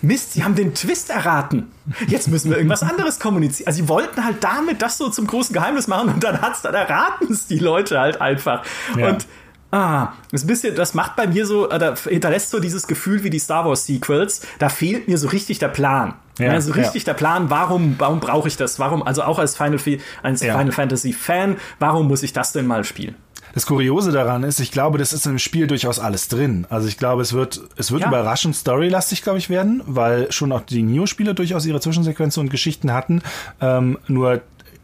[0.01, 1.71] Mist, sie haben den Twist erraten.
[2.07, 3.67] Jetzt müssen wir irgendwas anderes kommunizieren.
[3.67, 6.73] Also sie wollten halt damit das so zum großen Geheimnis machen und dann hat's dann
[6.73, 8.63] erraten es die Leute halt einfach.
[8.97, 9.09] Ja.
[9.09, 9.25] Und
[9.71, 13.29] ah, das bisschen, das macht bei mir so, äh, da hinterlässt so dieses Gefühl wie
[13.29, 14.41] die Star Wars Sequels.
[14.59, 16.15] Da fehlt mir so richtig der Plan.
[16.39, 17.13] Ja, also richtig ja.
[17.13, 18.79] der Plan, warum, warum brauche ich das?
[18.79, 19.79] Warum, also auch als Final,
[20.23, 23.15] als Final Fantasy Fan, warum muss ich das denn mal spielen?
[23.53, 26.65] Das Kuriose daran ist, ich glaube, das ist im Spiel durchaus alles drin.
[26.69, 28.07] Also ich glaube, es wird, es wird ja.
[28.07, 32.93] überraschend storylastig, glaube ich, werden, weil schon auch die Neo-Spiele durchaus ihre Zwischensequenzen und Geschichten
[32.93, 33.21] hatten.
[33.61, 34.41] Ähm, nur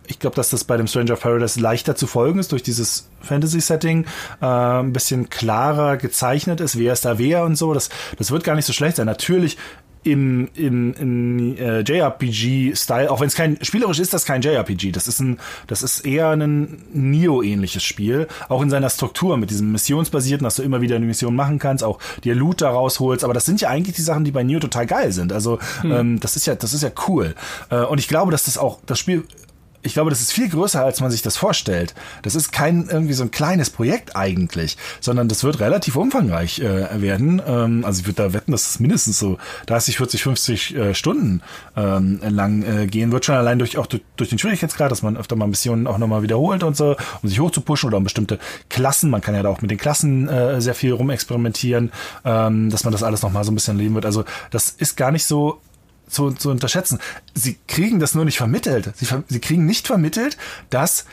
[0.10, 3.10] ich glaube, dass das bei dem Stranger of Paradise leichter zu folgen ist durch dieses
[3.22, 4.06] Fantasy-Setting,
[4.42, 7.74] äh, ein bisschen klarer gezeichnet ist, wer ist da wer und so.
[7.74, 9.06] Das, das wird gar nicht so schlecht sein.
[9.06, 9.58] Natürlich
[10.04, 15.08] im, im, im äh, JRPG-Style, auch wenn es kein, spielerisch ist das kein JRPG, das
[15.08, 20.46] ist ein, das ist eher ein Neo-ähnliches Spiel, auch in seiner Struktur mit diesem missionsbasierten,
[20.46, 23.46] dass du immer wieder eine Mission machen kannst, auch dir Loot da rausholst, aber das
[23.46, 25.92] sind ja eigentlich die Sachen, die bei Neo total geil sind, also hm.
[25.92, 27.36] ähm, das ist ja, das ist ja cool.
[27.70, 29.26] Äh, und ich glaube, dass das auch, das Spiel
[29.82, 31.96] ich glaube, das ist viel größer, als man sich das vorstellt.
[32.22, 37.02] Das ist kein irgendwie so ein kleines Projekt eigentlich, sondern das wird relativ umfangreich äh,
[37.02, 37.42] werden.
[37.46, 39.38] Ähm, also ich würde da wetten, dass es mindestens so
[39.68, 41.42] 30, 40, 50 äh, Stunden
[41.78, 43.26] ähm, lang äh, gehen wird.
[43.26, 46.24] Schon allein durch auch durch, durch, den Schwierigkeitsgrad, dass man öfter mal Missionen auch nochmal
[46.24, 48.38] wiederholt und so, um sich hochzupuschen oder um bestimmte
[48.70, 49.10] Klassen.
[49.10, 51.92] Man kann ja da auch mit den Klassen äh, sehr viel rumexperimentieren,
[52.26, 54.06] ähm, dass man das alles nochmal so ein bisschen leben wird.
[54.06, 55.62] Also das ist gar nicht so
[56.10, 57.00] zu, zu unterschätzen.
[57.34, 58.92] Sie kriegen das nur nicht vermittelt.
[58.96, 60.38] Sie, sie kriegen nicht vermittelt,
[60.70, 61.06] dass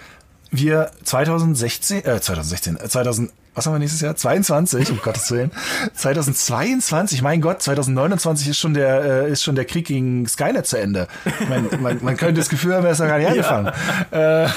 [0.51, 4.15] wir 2016, äh, 2016, 2000, was haben wir nächstes Jahr?
[4.15, 5.51] 22, um Gottes Willen.
[5.95, 10.79] 2022, mein Gott, 2029 ist schon der, äh, ist schon der Krieg gegen Skynet zu
[10.79, 11.09] Ende.
[11.49, 13.73] Man, man, man könnte das Gefühl haben, er ist noch gar nicht angefangen.
[14.13, 14.45] Ja.
[14.45, 14.49] Äh,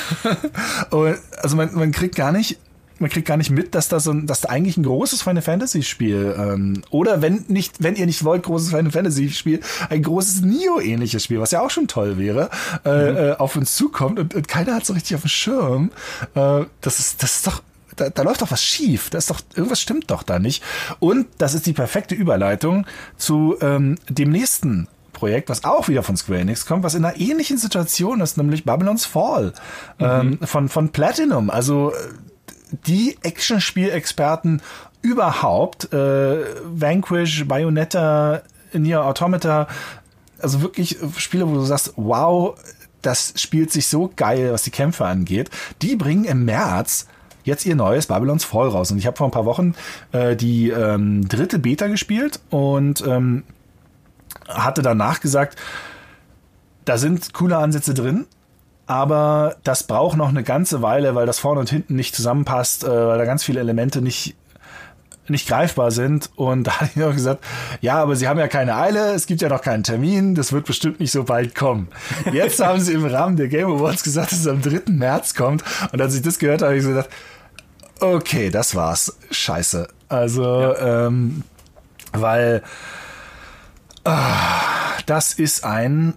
[0.90, 2.60] und, also man, man kriegt gar nicht
[3.00, 5.42] man kriegt gar nicht mit, dass das, so ein, dass da eigentlich ein großes Final
[5.42, 9.60] Fantasy Spiel ähm, oder wenn nicht, wenn ihr nicht wollt, großes Final Fantasy Spiel,
[9.90, 12.50] ein großes Neo ähnliches Spiel, was ja auch schon toll wäre,
[12.86, 13.18] äh, mhm.
[13.18, 15.92] äh, auf uns zukommt und, und keiner hat so richtig auf dem Schirm.
[16.36, 17.62] Äh, das ist, das ist doch
[17.96, 19.10] da, da läuft doch was schief.
[19.10, 20.64] Da ist doch, irgendwas stimmt doch da nicht.
[21.00, 22.86] Und das ist die perfekte Überleitung
[23.18, 27.20] zu ähm, dem nächsten Projekt, was auch wieder von Square Enix kommt, was in einer
[27.20, 29.54] ähnlichen Situation ist, nämlich Babylon's Fall
[30.00, 30.06] mhm.
[30.06, 31.50] ähm, von, von Platinum.
[31.50, 31.92] Also
[32.72, 34.62] die Actionspielexperten
[35.02, 38.42] überhaupt, äh, Vanquish, Bayonetta,
[38.74, 39.68] Nier Automata,
[40.40, 42.56] also wirklich Spiele, wo du sagst, wow,
[43.02, 45.50] das spielt sich so geil, was die Kämpfe angeht.
[45.82, 47.08] Die bringen im März
[47.44, 48.92] jetzt ihr neues Babylons Fall raus.
[48.92, 49.74] Und ich habe vor ein paar Wochen
[50.12, 53.44] äh, die ähm, dritte Beta gespielt und ähm,
[54.48, 55.58] hatte danach gesagt,
[56.86, 58.26] da sind coole Ansätze drin,
[58.90, 62.88] aber das braucht noch eine ganze Weile, weil das vorne und hinten nicht zusammenpasst, äh,
[62.88, 64.36] weil da ganz viele Elemente nicht
[65.28, 66.32] nicht greifbar sind.
[66.36, 67.46] Und da habe ich auch gesagt,
[67.82, 70.66] ja, aber sie haben ja keine Eile, es gibt ja noch keinen Termin, das wird
[70.66, 71.90] bestimmt nicht so bald kommen.
[72.34, 74.92] Jetzt haben sie im Rahmen der Game Awards gesagt, dass es am 3.
[74.92, 75.64] März kommt.
[75.92, 77.10] Und als ich das gehört habe, habe ich so gedacht,
[78.00, 79.20] okay, das war's.
[79.30, 79.88] Scheiße.
[80.08, 81.06] Also, ja.
[81.06, 81.44] ähm,
[82.14, 82.64] weil
[84.04, 84.12] äh,
[85.06, 86.16] das ist ein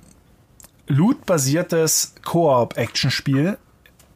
[0.89, 3.59] loot-basiertes Koop-Action-Spiel,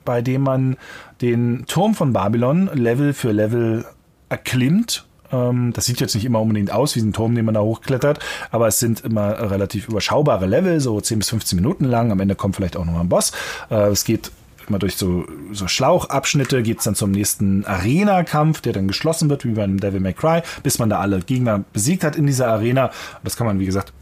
[0.05, 0.76] bei dem man
[1.20, 3.85] den Turm von Babylon Level für Level
[4.29, 5.07] erklimmt.
[5.33, 8.20] Ähm, das sieht jetzt nicht immer unbedingt aus wie ein Turm, den man da hochklettert,
[8.50, 12.12] aber es sind immer relativ überschaubare Level, so 10 bis 15 Minuten lang.
[12.12, 13.33] Am Ende kommt vielleicht auch noch ein Boss.
[13.70, 14.31] Äh, es geht
[14.68, 19.52] immer durch so, so Schlauchabschnitte, geht's dann zum nächsten Arena-Kampf, der dann geschlossen wird, wie
[19.52, 22.90] beim Devil May Cry, bis man da alle Gegner besiegt hat in dieser Arena.
[23.22, 23.92] Das kann man, wie gesagt,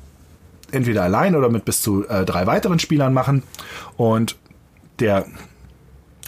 [0.74, 3.42] entweder allein oder mit bis zu äh, drei weiteren Spielern machen.
[3.96, 4.36] Und
[5.00, 5.26] der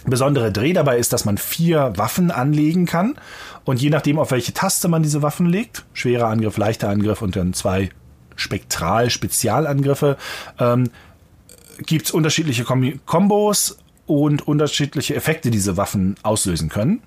[0.05, 3.15] besondere Dreh dabei ist, dass man vier Waffen anlegen kann.
[3.65, 7.35] Und je nachdem, auf welche Taste man diese Waffen legt, schwerer Angriff, leichter Angriff und
[7.35, 7.89] dann zwei
[8.35, 10.17] Spektral-Spezialangriffe,
[10.59, 10.89] ähm,
[11.85, 13.77] gibt es unterschiedliche Kom Kombos
[14.07, 17.01] und unterschiedliche Effekte diese Waffen auslösen können.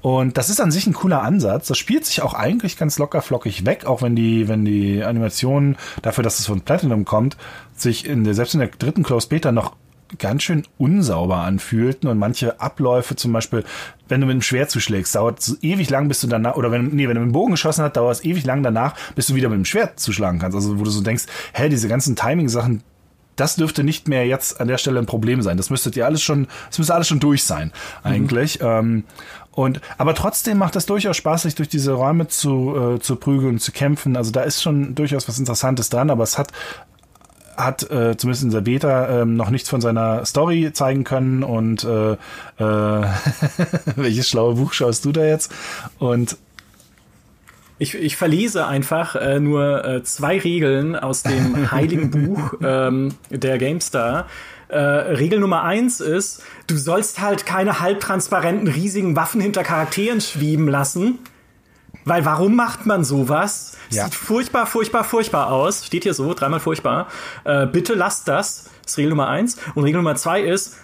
[0.00, 1.68] Und das ist an sich ein cooler Ansatz.
[1.68, 5.76] Das spielt sich auch eigentlich ganz locker flockig weg, auch wenn die, wenn die Animation
[6.02, 7.36] dafür, dass es von Platinum kommt,
[7.74, 9.74] sich in der, selbst in der dritten Closed Beta noch
[10.18, 13.64] ganz schön unsauber anfühlten und manche Abläufe zum Beispiel,
[14.08, 16.88] wenn du mit dem Schwert zuschlägst, dauert es ewig lang, bis du danach, oder wenn,
[16.88, 19.34] nee, wenn du mit dem Bogen geschossen hast, dauert es ewig lang danach, bis du
[19.34, 20.54] wieder mit dem Schwert zuschlagen kannst.
[20.54, 22.82] Also wo du so denkst, hä, diese ganzen Timing-Sachen,
[23.36, 25.56] das dürfte nicht mehr jetzt an der Stelle ein Problem sein.
[25.56, 28.60] Das müsstet ihr alles schon, das müsste alles schon durch sein, eigentlich.
[28.60, 28.66] Mhm.
[28.66, 29.04] Ähm,
[29.52, 33.58] und aber trotzdem macht das durchaus Spaß, sich durch diese Räume zu, äh, zu prügeln,
[33.58, 34.16] zu kämpfen.
[34.16, 36.52] Also da ist schon durchaus was Interessantes dran, aber es hat
[37.56, 41.84] hat äh, zumindest in der Beta äh, noch nichts von seiner Story zeigen können und
[41.84, 42.16] äh, äh,
[43.96, 45.52] welches schlaue Buch schaust du da jetzt?
[46.00, 46.36] Und
[47.84, 53.58] ich, ich verlese einfach äh, nur äh, zwei Regeln aus dem heiligen Buch ähm, der
[53.58, 54.26] GameStar.
[54.68, 60.66] Äh, Regel Nummer eins ist, du sollst halt keine halbtransparenten riesigen Waffen hinter Charakteren schweben
[60.66, 61.18] lassen.
[62.06, 63.76] Weil warum macht man sowas?
[63.90, 64.04] Ja.
[64.04, 65.86] Sieht furchtbar, furchtbar, furchtbar aus.
[65.86, 67.08] Steht hier so, dreimal furchtbar.
[67.44, 68.70] Äh, bitte lasst das.
[68.82, 69.58] Das ist Regel Nummer eins.
[69.74, 70.76] Und Regel Nummer zwei ist,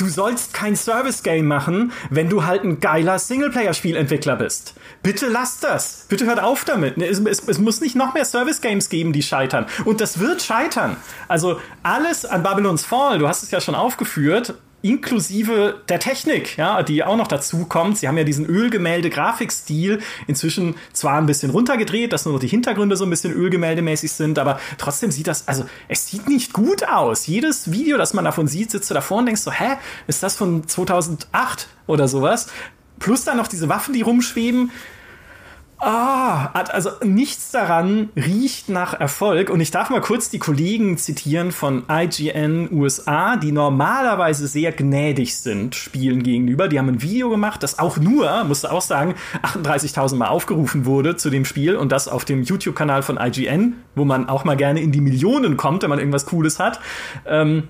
[0.00, 4.74] du sollst kein Service-Game machen, wenn du halt ein geiler Singleplayer-Spielentwickler bist.
[5.02, 6.04] Bitte lasst das.
[6.08, 6.98] Bitte hört auf damit.
[6.98, 9.66] Es, es, es muss nicht noch mehr Service-Games geben, die scheitern.
[9.84, 10.96] Und das wird scheitern.
[11.26, 16.82] Also alles an Babylon's Fall, du hast es ja schon aufgeführt, inklusive der Technik, ja,
[16.82, 17.98] die auch noch dazu kommt.
[17.98, 22.96] Sie haben ja diesen Ölgemälde-Grafikstil inzwischen zwar ein bisschen runtergedreht, dass nur noch die Hintergründe
[22.96, 27.26] so ein bisschen Ölgemäldemäßig sind, aber trotzdem sieht das, also es sieht nicht gut aus.
[27.26, 30.36] Jedes Video, das man davon sieht, sitzt du davor und denkst so, hä, ist das
[30.36, 32.48] von 2008 oder sowas?
[33.00, 34.70] Plus dann noch diese Waffen, die rumschweben.
[35.82, 39.48] Ah, also nichts daran riecht nach Erfolg.
[39.48, 45.38] Und ich darf mal kurz die Kollegen zitieren von IGN USA, die normalerweise sehr gnädig
[45.38, 46.68] sind Spielen gegenüber.
[46.68, 51.16] Die haben ein Video gemacht, das auch nur, musste auch sagen, 38.000 Mal aufgerufen wurde
[51.16, 54.82] zu dem Spiel und das auf dem YouTube-Kanal von IGN, wo man auch mal gerne
[54.82, 56.78] in die Millionen kommt, wenn man irgendwas Cooles hat.
[57.24, 57.68] Ähm,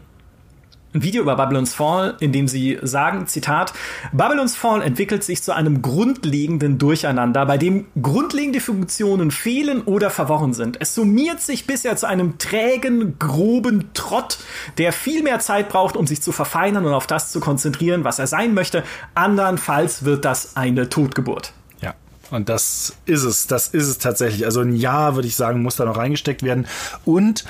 [0.92, 3.72] ein Video über Babylon's Fall, in dem sie sagen, Zitat,
[4.12, 10.53] Babylon's Fall entwickelt sich zu einem grundlegenden Durcheinander, bei dem grundlegende Funktionen fehlen oder verworren
[10.53, 10.79] sind.
[10.81, 14.38] Es summiert sich bisher zu einem trägen, groben Trott,
[14.79, 18.18] der viel mehr Zeit braucht, um sich zu verfeinern und auf das zu konzentrieren, was
[18.18, 18.83] er sein möchte.
[19.14, 21.53] Andernfalls wird das eine Totgeburt.
[21.81, 21.94] Ja,
[22.33, 23.46] und das ist es.
[23.46, 24.44] Das ist es tatsächlich.
[24.44, 26.66] Also ein Jahr, würde ich sagen, muss da noch reingesteckt werden.
[27.05, 27.44] Und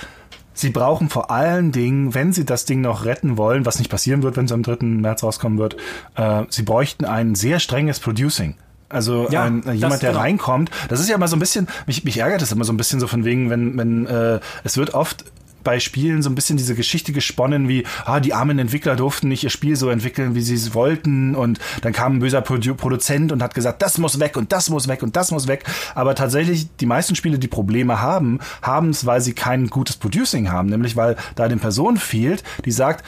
[0.61, 4.23] Sie brauchen vor allen Dingen, wenn Sie das Ding noch retten wollen, was nicht passieren
[4.23, 4.85] wird, wenn es am 3.
[4.85, 5.77] März rauskommen wird,
[6.17, 8.55] äh, Sie bräuchten ein sehr strenges Producing.
[8.91, 10.23] Also ja, ein, jemand, der genau.
[10.23, 12.77] reinkommt, das ist ja immer so ein bisschen, mich, mich ärgert es immer so ein
[12.77, 15.25] bisschen so von wegen, wenn, wenn äh, es wird oft
[15.63, 19.45] bei Spielen so ein bisschen diese Geschichte gesponnen, wie, ah, die armen Entwickler durften nicht
[19.45, 21.35] ihr Spiel so entwickeln, wie sie es wollten.
[21.35, 24.71] Und dann kam ein böser Produ Produzent und hat gesagt, das muss weg und das
[24.71, 25.65] muss weg und das muss weg.
[25.95, 30.51] Aber tatsächlich, die meisten Spiele, die Probleme haben, haben es, weil sie kein gutes Producing
[30.51, 33.05] haben, nämlich weil da eine Person fehlt, die sagt,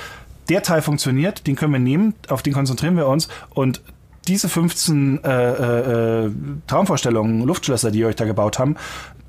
[0.49, 3.29] der Teil funktioniert, den können wir nehmen, auf den konzentrieren wir uns.
[3.51, 3.81] Und
[4.29, 6.31] diese 15 äh, äh, äh,
[6.67, 8.77] Traumvorstellungen, Luftschlösser, die ihr euch da gebaut haben,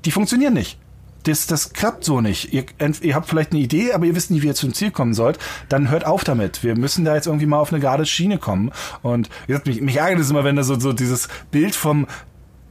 [0.04, 0.78] die funktionieren nicht
[1.24, 2.52] das, das klappt so nicht.
[2.52, 2.64] Ihr,
[3.00, 5.38] ihr habt vielleicht eine Idee, aber ihr wisst nicht, wie ihr zum Ziel kommen sollt.
[5.68, 6.62] Dann hört auf damit.
[6.62, 8.70] Wir müssen da jetzt irgendwie mal auf eine gerade Schiene kommen.
[9.02, 12.06] Und wie gesagt, mich, mich ärgert es immer, wenn da so, so dieses Bild vom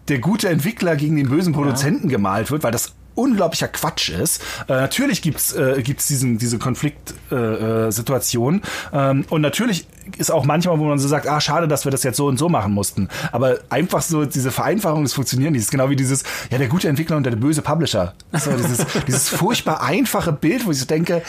[0.07, 2.17] der gute Entwickler gegen den bösen Produzenten ja.
[2.17, 4.41] gemalt wird, weil das unglaublicher Quatsch ist.
[4.67, 9.87] Äh, natürlich gibt's äh, gibt's diesen diese Konfliktsituation äh, äh ähm, und natürlich
[10.17, 12.37] ist auch manchmal, wo man so sagt, ah schade, dass wir das jetzt so und
[12.37, 13.09] so machen mussten.
[13.31, 15.61] Aber einfach so diese Vereinfachung, das funktioniert nicht.
[15.61, 18.13] Das ist genau wie dieses ja der gute Entwickler und der böse Publisher.
[18.31, 21.23] So dieses dieses furchtbar einfache Bild, wo ich so denke,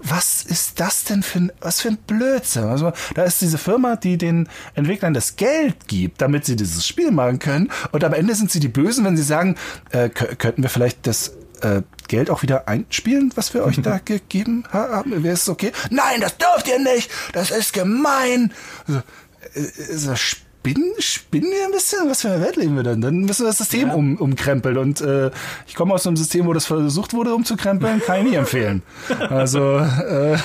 [0.00, 2.64] was ist das denn für ein, was für ein Blödsinn?
[2.64, 7.10] Also, da ist diese Firma, die den Entwicklern das Geld gibt, damit sie dieses Spiel
[7.10, 7.70] machen können.
[7.92, 9.56] Und am Ende sind sie die Bösen, wenn sie sagen,
[9.90, 14.64] äh, könnten wir vielleicht das äh, Geld auch wieder einspielen, was wir euch da gegeben
[14.70, 15.22] haben?
[15.22, 15.72] Wäre es okay?
[15.90, 17.10] Nein, das dürft ihr nicht!
[17.32, 18.52] Das ist gemein!
[18.86, 19.02] Also,
[19.54, 20.20] äh, ist das
[20.68, 22.08] spinnen, spinnen wir ein bisschen?
[22.08, 23.00] Was für eine Welt leben wir denn?
[23.00, 23.94] Dann müssen wir das System ja.
[23.94, 24.78] um, umkrempeln.
[24.78, 25.30] Und äh,
[25.66, 28.82] ich komme aus einem System, wo das versucht wurde umzukrempeln, kann ich nie empfehlen.
[29.30, 30.36] Also äh,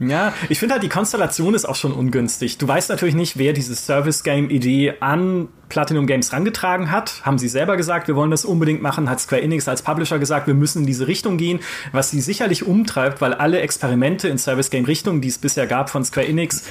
[0.00, 2.58] Ja, ich finde halt, die Konstellation ist auch schon ungünstig.
[2.58, 7.22] Du weißt natürlich nicht, wer diese Service-Game-Idee an Platinum Games rangetragen hat.
[7.24, 10.46] Haben sie selber gesagt, wir wollen das unbedingt machen, hat Square Enix als Publisher gesagt,
[10.46, 15.20] wir müssen in diese Richtung gehen, was sie sicherlich umtreibt, weil alle Experimente in Service-Game-Richtungen,
[15.20, 16.64] die es bisher gab von Square Enix,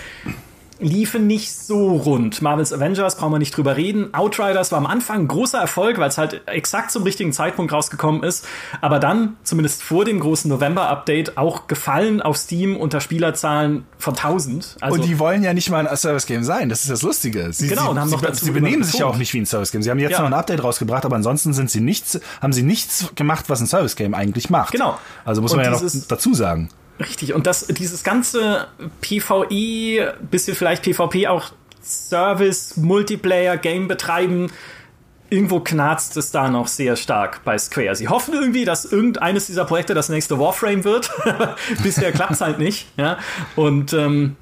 [0.79, 2.41] liefen nicht so rund.
[2.41, 4.13] Marvel's Avengers brauchen wir nicht drüber reden.
[4.13, 8.23] Outriders war am Anfang ein großer Erfolg, weil es halt exakt zum richtigen Zeitpunkt rausgekommen
[8.23, 8.45] ist.
[8.81, 14.77] Aber dann, zumindest vor dem großen November-Update, auch gefallen auf Steam unter Spielerzahlen von 1000.
[14.81, 16.69] Also und die wollen ja nicht mal ein Service-Game sein.
[16.69, 17.51] Das ist das Lustige.
[17.53, 19.45] Sie, genau, und haben sie, noch dazu sie benehmen sich ja auch nicht wie ein
[19.45, 19.81] Service-Game.
[19.81, 20.19] Sie haben jetzt ja.
[20.19, 23.67] noch ein Update rausgebracht, aber ansonsten sind sie nichts, haben sie nichts gemacht, was ein
[23.67, 24.71] Service-Game eigentlich macht.
[24.71, 24.97] Genau.
[25.25, 26.69] Also muss und man ja noch dazu sagen.
[26.99, 28.67] Richtig, und das, dieses ganze
[29.01, 34.51] PvE, bisschen vielleicht PvP auch Service, Multiplayer, Game betreiben,
[35.29, 37.95] irgendwo knarzt es da noch sehr stark bei Square.
[37.95, 41.11] Sie hoffen irgendwie, dass irgendeines dieser Projekte das nächste Warframe wird.
[41.83, 42.87] Bisher klappt es halt nicht.
[42.97, 43.17] Ja?
[43.55, 44.37] Und ähm,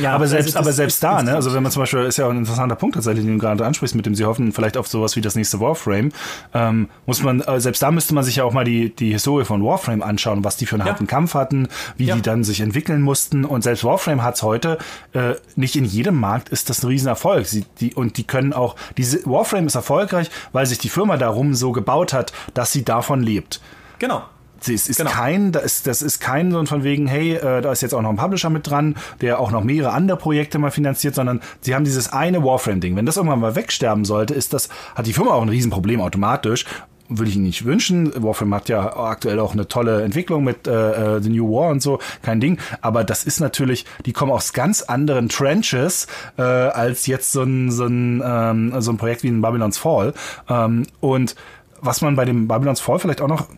[0.00, 1.34] ja, aber selbst, aber selbst da, ne?
[1.34, 3.64] Also wenn man zum Beispiel, ist ja auch ein interessanter Punkt tatsächlich, den du gerade
[3.64, 6.12] ansprichst, mit dem sie hoffen vielleicht auf sowas wie das nächste Warframe,
[6.54, 9.44] ähm, muss man, äh, selbst da müsste man sich ja auch mal die, die Historie
[9.44, 10.92] von Warframe anschauen, was die für einen ja.
[10.92, 12.14] harten Kampf hatten, wie ja.
[12.14, 13.44] die dann sich entwickeln mussten.
[13.44, 14.78] Und selbst Warframe hat's heute,
[15.12, 17.46] äh, nicht in jedem Markt ist das ein Riesenerfolg.
[17.46, 21.54] Sie, die, und die können auch, diese Warframe ist erfolgreich, weil sich die Firma darum
[21.54, 23.60] so gebaut hat, dass sie davon lebt.
[23.98, 24.22] Genau.
[24.68, 25.10] Es ist genau.
[25.10, 28.02] kein, das ist, das ist kein so von wegen, hey, äh, da ist jetzt auch
[28.02, 31.74] noch ein Publisher mit dran, der auch noch mehrere andere Projekte mal finanziert, sondern sie
[31.74, 32.96] haben dieses eine Warframe-Ding.
[32.96, 36.64] Wenn das irgendwann mal wegsterben sollte, ist das, hat die Firma auch ein Riesenproblem automatisch.
[37.08, 38.10] Würde ich Ihnen nicht wünschen.
[38.22, 41.82] Warframe hat ja aktuell auch eine tolle Entwicklung mit äh, äh, The New War und
[41.82, 42.58] so, kein Ding.
[42.80, 46.06] Aber das ist natürlich, die kommen aus ganz anderen Trenches
[46.38, 50.14] äh, als jetzt so ein, so ein, ähm, so ein Projekt wie ein Babylon's Fall.
[50.48, 51.34] Ähm, und
[51.80, 53.48] was man bei dem Babylon's Fall vielleicht auch noch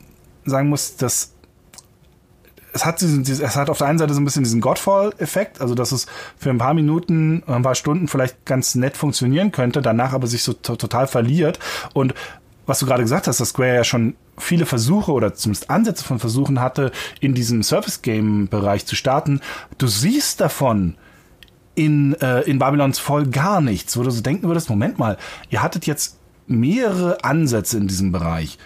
[0.44, 1.34] sagen muss, dass
[2.74, 5.92] es hat, es hat auf der einen Seite so ein bisschen diesen Godfall-Effekt, also dass
[5.92, 10.26] es für ein paar Minuten, ein paar Stunden vielleicht ganz nett funktionieren könnte, danach aber
[10.26, 11.60] sich so total verliert.
[11.92, 12.14] Und
[12.66, 16.18] was du gerade gesagt hast, dass Square ja schon viele Versuche oder zumindest Ansätze von
[16.18, 16.90] Versuchen hatte,
[17.20, 19.40] in diesem Service-Game-Bereich zu starten.
[19.78, 20.96] Du siehst davon
[21.76, 25.16] in, äh, in Babylons Fall gar nichts, wo du so denken würdest, Moment mal,
[25.50, 28.58] ihr hattet jetzt mehrere Ansätze in diesem Bereich.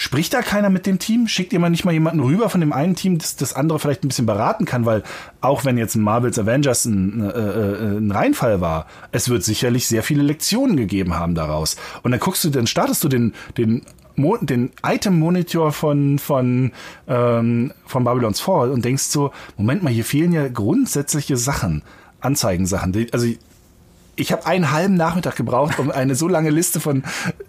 [0.00, 1.28] Spricht da keiner mit dem Team?
[1.28, 4.02] Schickt ihr mal nicht mal jemanden rüber von dem einen Team, das das andere vielleicht
[4.02, 4.86] ein bisschen beraten kann?
[4.86, 5.02] Weil
[5.42, 10.02] auch wenn jetzt Marvel's Avengers ein, äh, äh, ein Reinfall war, es wird sicherlich sehr
[10.02, 11.76] viele Lektionen gegeben haben daraus.
[12.02, 13.82] Und dann guckst du, dann startest du den, den
[14.16, 16.72] den Item-Monitor von, von,
[17.06, 21.82] ähm, von Babylon's Fall und denkst so, Moment mal, hier fehlen ja grundsätzliche Sachen,
[22.20, 23.06] Anzeigensachen.
[23.12, 23.28] Also
[24.16, 27.04] ich habe einen halben Nachmittag gebraucht, um eine so lange Liste von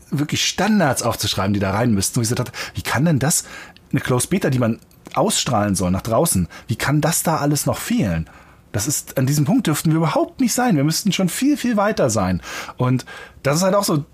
[0.10, 2.20] wirklich Standards aufzuschreiben, die da rein müssten.
[2.20, 3.46] Und ich gesagt wie kann denn das,
[3.92, 4.80] eine Closed Beta, die man
[5.14, 8.30] ausstrahlen soll nach draußen, wie kann das da alles noch fehlen?
[8.72, 10.78] Das ist, an diesem Punkt dürften wir überhaupt nicht sein.
[10.78, 12.42] Wir müssten schon viel, viel weiter sein.
[12.78, 13.06] Und
[13.44, 14.06] das ist halt auch so,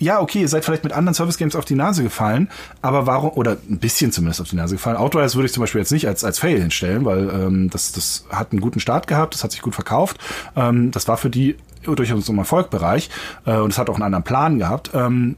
[0.00, 2.48] ja, okay, ihr seid vielleicht mit anderen Service Games auf die Nase gefallen,
[2.80, 4.96] aber warum, oder ein bisschen zumindest auf die Nase gefallen.
[4.96, 8.24] Outriders würde ich zum Beispiel jetzt nicht als, als Fail hinstellen, weil ähm, das, das
[8.30, 10.18] hat einen guten Start gehabt, das hat sich gut verkauft.
[10.56, 13.10] Ähm, das war für die durchaus im Erfolgbereich
[13.44, 14.90] äh, und es hat auch einen anderen Plan gehabt.
[14.94, 15.36] Ähm,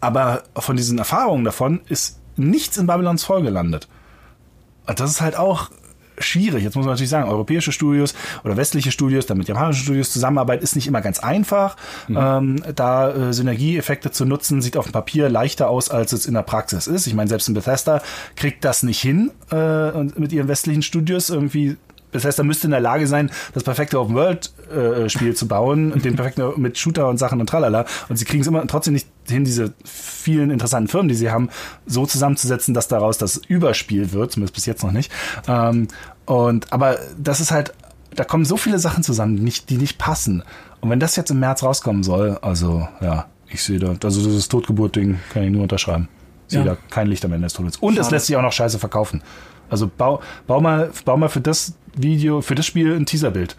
[0.00, 3.88] aber von diesen Erfahrungen davon ist nichts in Babylons Fall gelandet.
[4.86, 5.70] Das ist halt auch
[6.20, 6.64] schwierig.
[6.64, 8.14] Jetzt muss man natürlich sagen, europäische Studios
[8.44, 11.76] oder westliche Studios, damit japanische Studios Zusammenarbeit ist nicht immer ganz einfach.
[12.08, 12.16] Mhm.
[12.20, 16.34] Ähm, da äh, Synergieeffekte zu nutzen, sieht auf dem Papier leichter aus, als es in
[16.34, 17.06] der Praxis ist.
[17.06, 18.02] Ich meine, selbst in Bethesda
[18.36, 21.76] kriegt das nicht hin, äh, mit ihren westlichen Studios irgendwie
[22.12, 26.16] das heißt, er müsste in der Lage sein, das perfekte Open-World-Spiel äh, zu bauen, den
[26.16, 27.84] perfekten mit Shooter und Sachen und tralala.
[28.08, 31.50] Und sie kriegen es immer trotzdem nicht hin, diese vielen interessanten Firmen, die sie haben,
[31.86, 35.12] so zusammenzusetzen, dass daraus das Überspiel wird, zumindest bis jetzt noch nicht.
[35.46, 35.88] Ähm,
[36.24, 37.72] und aber das ist halt,
[38.14, 40.42] da kommen so viele Sachen zusammen, die nicht, die nicht passen.
[40.80, 44.48] Und wenn das jetzt im März rauskommen soll, also ja, ich sehe da, also dieses
[44.48, 46.08] Totgeburt-Ding kann ich nur unterschreiben.
[46.48, 46.62] Ich ja.
[46.62, 47.76] sehe da kein Licht am Ende des Tunnels.
[47.78, 48.06] Und Schade.
[48.06, 49.22] es lässt sich auch noch scheiße verkaufen.
[49.70, 53.56] Also bau, bau, mal, bau mal für das Video, für das Spiel ein Teaserbild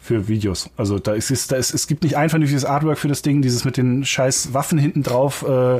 [0.00, 0.70] für Videos.
[0.76, 3.42] Also da ist es, da ist, es gibt nicht ein vernünftiges Artwork für das Ding,
[3.42, 5.76] dieses mit den scheiß Waffen hinten drauf, äh,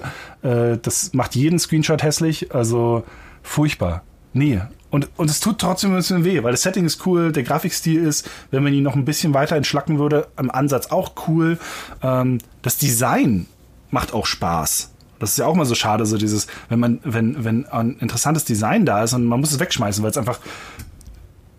[0.47, 3.03] äh, das macht jeden Screenshot hässlich, also
[3.43, 4.03] furchtbar.
[4.33, 4.61] Nee.
[4.91, 8.05] Und, und es tut trotzdem ein bisschen weh, weil das Setting ist cool, der Grafikstil
[8.05, 11.59] ist, wenn man ihn noch ein bisschen weiter entschlacken würde, am Ansatz auch cool.
[12.03, 13.47] Ähm, das Design
[13.91, 14.93] macht auch Spaß.
[15.19, 18.45] Das ist ja auch mal so schade, so dieses, wenn man, wenn, wenn ein interessantes
[18.45, 20.41] Design da ist und man muss es wegschmeißen, weil es einfach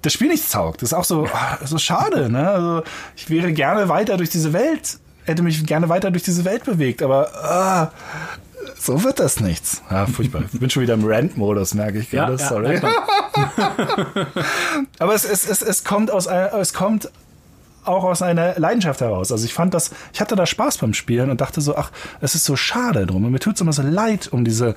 [0.02, 0.82] das Spiel nichts taugt.
[0.82, 2.50] Das ist auch so, oh, so schade, ne?
[2.50, 2.84] Also
[3.16, 7.04] ich wäre gerne weiter durch diese Welt, hätte mich gerne weiter durch diese Welt bewegt,
[7.04, 7.92] aber ah,
[8.80, 9.82] so wird das nichts.
[9.90, 10.44] Ja, furchtbar.
[10.52, 12.34] Ich bin schon wieder im Rant-Modus, merke ich gerade.
[12.34, 12.76] Ja, Sorry.
[12.76, 12.94] Ja,
[15.00, 17.10] aber es, es, es, es kommt aus es kommt
[17.84, 19.32] auch aus einer Leidenschaft heraus.
[19.32, 22.36] Also ich fand das, ich hatte da Spaß beim Spielen und dachte so, ach, es
[22.36, 23.26] ist so schade drum.
[23.26, 24.76] Und mir tut es immer so leid um diese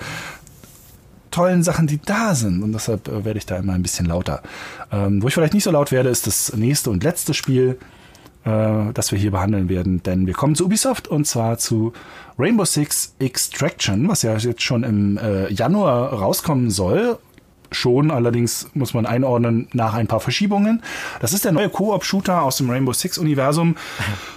[1.34, 2.62] tollen Sachen, die da sind.
[2.62, 4.42] Und deshalb äh, werde ich da immer ein bisschen lauter.
[4.92, 7.78] Ähm, wo ich vielleicht nicht so laut werde, ist das nächste und letzte Spiel,
[8.44, 10.02] äh, das wir hier behandeln werden.
[10.02, 11.92] Denn wir kommen zu Ubisoft und zwar zu
[12.38, 17.18] Rainbow Six Extraction, was ja jetzt schon im äh, Januar rauskommen soll
[17.72, 20.82] schon, allerdings muss man einordnen nach ein paar Verschiebungen.
[21.20, 23.76] Das ist der neue Koop-Shooter aus dem Rainbow Six-Universum.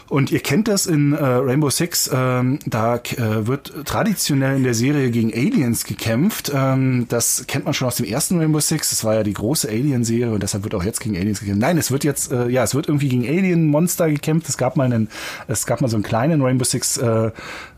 [0.09, 4.73] Und ihr kennt das in äh, Rainbow Six, ähm, da äh, wird traditionell in der
[4.73, 6.49] Serie gegen Aliens gekämpft.
[6.55, 8.91] Ähm, das kennt man schon aus dem ersten Rainbow Six.
[8.91, 11.61] Das war ja die große Alien-Serie und deshalb wird auch jetzt gegen Aliens gekämpft.
[11.61, 14.47] Nein, es wird jetzt, äh, ja, es wird irgendwie gegen Alien-Monster gekämpft.
[14.47, 15.09] Es gab mal einen,
[15.49, 17.31] es gab mal so einen kleinen Rainbow Six äh,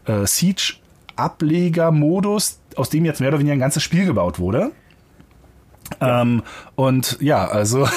[0.05, 0.75] äh, Siege
[1.15, 4.71] Ableger-Modus, aus dem jetzt mehr oder weniger ein ganzes Spiel gebaut wurde.
[6.01, 6.21] Ja.
[6.21, 6.43] Ähm,
[6.75, 7.87] und ja, also,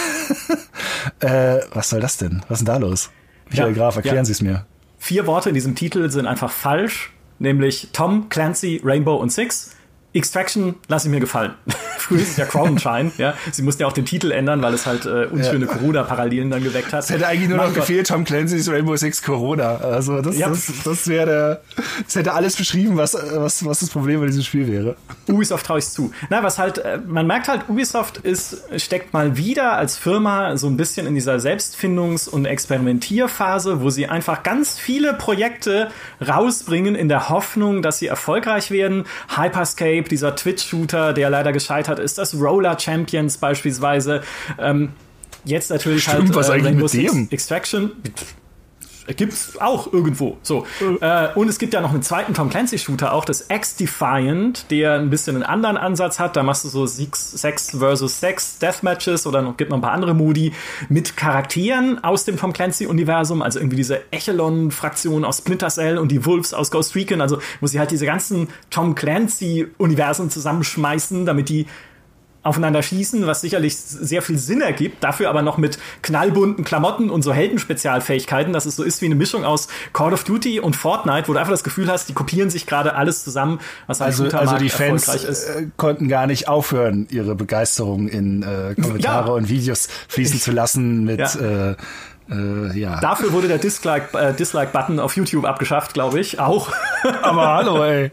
[1.20, 2.43] äh, was soll das denn?
[2.49, 3.11] Was ist denn da los?
[3.51, 4.24] Michael ja, Graf, erklären ja.
[4.24, 4.66] Sie es mir.
[4.99, 9.76] Vier Worte in diesem Titel sind einfach falsch, nämlich Tom, Clancy, Rainbow und Six.
[10.14, 11.54] Extraction lasse ich mir gefallen.
[11.98, 13.34] Früher ist es ja Crownshine, ja.
[13.50, 15.72] Sie mussten ja auch den Titel ändern, weil es halt äh, unschöne ja.
[15.72, 17.04] Corona-Parallelen dann geweckt hat.
[17.04, 17.86] Es hätte eigentlich nur mein noch Gott.
[17.86, 19.76] gefehlt, Tom Clancy's Rainbow Six Corona.
[19.76, 20.48] Also das, ja.
[20.48, 21.60] das, das wäre
[22.04, 24.96] das hätte alles beschrieben, was, was, was das Problem bei diesem Spiel wäre.
[25.28, 26.12] Ubisoft traue ich zu.
[26.30, 30.66] Na, was halt, äh, man merkt halt, Ubisoft ist, steckt mal wieder als Firma so
[30.66, 35.90] ein bisschen in dieser Selbstfindungs- und Experimentierphase, wo sie einfach ganz viele Projekte
[36.26, 39.04] rausbringen in der Hoffnung, dass sie erfolgreich werden.
[39.36, 44.22] Hyperscape Escape, dieser Twitch-Shooter, der leider gescheitert ist, das Roller Champions beispielsweise.
[44.59, 44.90] Ähm,
[45.44, 47.28] jetzt natürlich Stimmt, halt was äh, eigentlich mit dem?
[47.30, 47.92] Extraction
[49.16, 50.38] gibt's auch irgendwo.
[50.42, 50.66] So.
[51.00, 55.10] Äh, und es gibt ja noch einen zweiten Tom Clancy-Shooter, auch das X-Defiant, der ein
[55.10, 56.36] bisschen einen anderen Ansatz hat.
[56.36, 60.14] Da machst du so Sex versus Sex Deathmatches oder noch, gibt noch ein paar andere
[60.14, 60.52] Modi
[60.88, 66.24] mit Charakteren aus dem Tom Clancy-Universum, also irgendwie diese Echelon-Fraktion aus Splinter Cell und die
[66.24, 71.66] Wolves aus Ghost Recon, also wo sie halt diese ganzen Tom Clancy-Universen zusammenschmeißen, damit die
[72.43, 77.22] aufeinander schießen, was sicherlich sehr viel Sinn ergibt, dafür aber noch mit knallbunten Klamotten und
[77.22, 81.28] so Heldenspezialfähigkeiten, dass es so ist wie eine Mischung aus Call of Duty und Fortnite,
[81.28, 84.57] wo du einfach das Gefühl hast, die kopieren sich gerade alles zusammen, was also, also
[84.57, 89.34] die Fans äh, konnten gar nicht aufhören, ihre Begeisterung in äh, Kommentare ja.
[89.34, 91.70] und Videos fließen zu lassen mit ja.
[91.70, 91.76] äh,
[92.30, 93.01] äh, ja.
[93.01, 96.72] Dafür wurde der Dislike-Button äh, Dislike auf YouTube abgeschafft, glaube ich, auch.
[97.22, 98.11] Aber hallo, ey.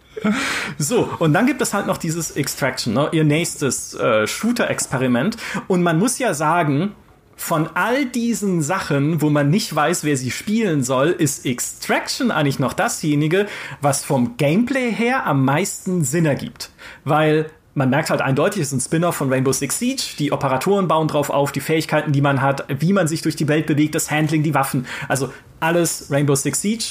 [0.77, 3.09] So, und dann gibt es halt noch dieses Extraction, ne?
[3.11, 5.37] ihr nächstes äh, Shooter-Experiment.
[5.67, 6.93] Und man muss ja sagen,
[7.35, 12.59] von all diesen Sachen, wo man nicht weiß, wer sie spielen soll, ist Extraction eigentlich
[12.59, 13.47] noch dasjenige,
[13.81, 16.71] was vom Gameplay her am meisten Sinn ergibt.
[17.05, 20.03] Weil man merkt halt eindeutig, es ist ein Spin-off von Rainbow Six Siege.
[20.19, 23.47] Die Operatoren bauen drauf auf, die Fähigkeiten, die man hat, wie man sich durch die
[23.47, 24.85] Welt bewegt, das Handling, die Waffen.
[25.07, 26.83] Also alles Rainbow Six Siege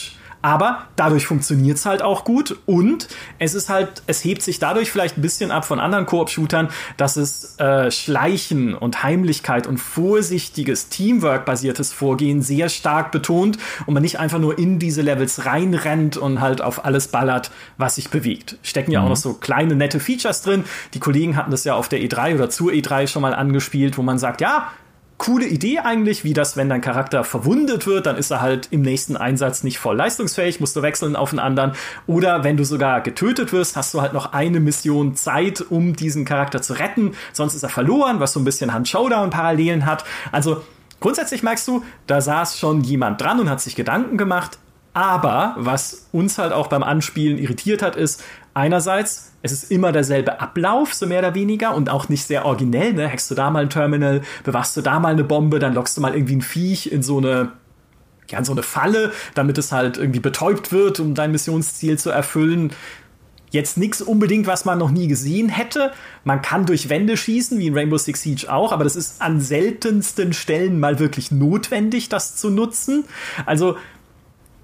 [0.43, 3.09] aber dadurch funktioniert es halt auch gut und
[3.39, 7.17] es ist halt, es hebt sich dadurch vielleicht ein bisschen ab von anderen Koop-Shootern, dass
[7.17, 14.21] es äh, Schleichen und Heimlichkeit und vorsichtiges Teamwork-basiertes Vorgehen sehr stark betont und man nicht
[14.21, 18.59] einfach nur in diese Levels reinrennt und halt auf alles ballert, was sich bewegt.
[18.63, 19.07] Stecken ja mhm.
[19.07, 20.65] auch noch so kleine nette Features drin.
[20.95, 24.03] Die Kollegen hatten das ja auf der E3 oder zur E3 schon mal angespielt, wo
[24.03, 24.69] man sagt, ja,
[25.19, 28.83] coole Idee eigentlich, wie das, wenn dein Charakter verwundet wird, dann ist er halt im
[28.83, 31.73] nächsten Einsatz nicht voll leistungsfähig, musst du wechseln auf einen anderen.
[32.07, 36.25] Oder wenn du sogar getötet wirst, hast du halt noch eine Mission Zeit, um diesen
[36.25, 37.13] Charakter zu retten.
[37.33, 40.05] Sonst ist er verloren, was so ein bisschen Hand-Showdown-Parallelen hat.
[40.31, 40.63] Also
[41.01, 44.59] grundsätzlich merkst du, da saß schon jemand dran und hat sich Gedanken gemacht.
[44.95, 48.23] Aber was uns halt auch beim Anspielen irritiert hat, ist,
[48.59, 52.93] einerseits, es ist immer derselbe Ablauf, so mehr oder weniger, und auch nicht sehr originell,
[52.93, 53.11] ne?
[53.11, 56.01] Hackst du da mal ein Terminal, bewachst du da mal eine Bombe, dann lockst du
[56.01, 57.53] mal irgendwie ein Viech in so eine,
[58.29, 62.11] ja, in so eine Falle, damit es halt irgendwie betäubt wird, um dein Missionsziel zu
[62.11, 62.73] erfüllen.
[63.51, 65.93] Jetzt nichts unbedingt, was man noch nie gesehen hätte.
[66.25, 69.41] Man kann durch Wände schießen, wie in Rainbow Six Siege auch, aber das ist an
[69.41, 73.05] seltensten Stellen mal wirklich notwendig, das zu nutzen.
[73.47, 73.77] Also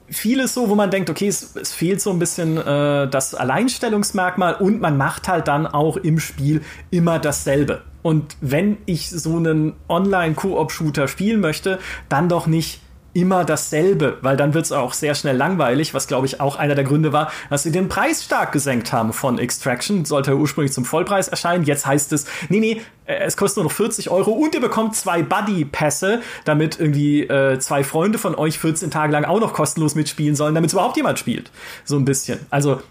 [0.09, 4.55] vieles so, wo man denkt, okay, es, es fehlt so ein bisschen äh, das Alleinstellungsmerkmal
[4.55, 7.83] und man macht halt dann auch im Spiel immer dasselbe.
[8.03, 11.79] Und wenn ich so einen Online-Koop-Shooter spielen möchte,
[12.11, 12.81] dann doch nicht
[13.15, 16.75] immer dasselbe, weil dann wird es auch sehr schnell langweilig, was glaube ich auch einer
[16.75, 20.05] der Gründe war, dass sie den Preis stark gesenkt haben von Extraction.
[20.05, 21.65] Sollte ursprünglich zum Vollpreis erscheinen.
[21.65, 24.97] Jetzt heißt es, nee, nee, äh, es kostet nur noch 40 Euro und ihr bekommt
[24.97, 29.95] zwei Buddy-Pässe, damit irgendwie äh, zwei Freunde von euch 14 Tage lang auch noch kostenlos
[29.95, 31.51] mitspielen sollen, damit es überhaupt jemand spielt.
[31.85, 32.41] So ein bisschen.
[32.51, 32.83] Also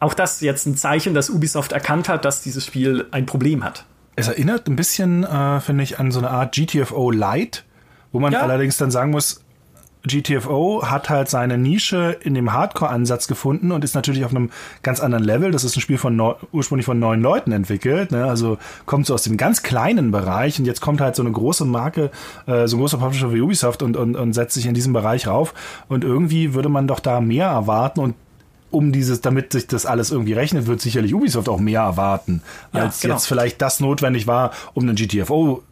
[0.00, 3.86] auch das jetzt ein Zeichen, dass Ubisoft erkannt hat, dass dieses Spiel ein Problem hat.
[4.16, 7.64] Es erinnert ein bisschen, äh, finde ich, an so eine Art GTFO Light,
[8.12, 8.40] wo man ja.
[8.40, 9.43] allerdings dann sagen muss,
[10.06, 14.50] GTFO hat halt seine Nische in dem Hardcore-Ansatz gefunden und ist natürlich auf einem
[14.82, 15.50] ganz anderen Level.
[15.50, 18.26] Das ist ein Spiel von neu, ursprünglich von neun Leuten entwickelt, ne?
[18.26, 21.64] also kommt so aus dem ganz kleinen Bereich und jetzt kommt halt so eine große
[21.64, 22.10] Marke,
[22.46, 25.26] äh, so ein großer Publisher wie Ubisoft und, und, und setzt sich in diesem Bereich
[25.26, 25.54] rauf
[25.88, 28.14] und irgendwie würde man doch da mehr erwarten und
[28.70, 32.42] um dieses, damit sich das alles irgendwie rechnet, wird sicherlich Ubisoft auch mehr erwarten,
[32.72, 33.14] als ja, genau.
[33.14, 35.62] jetzt vielleicht das notwendig war, um einen GTFO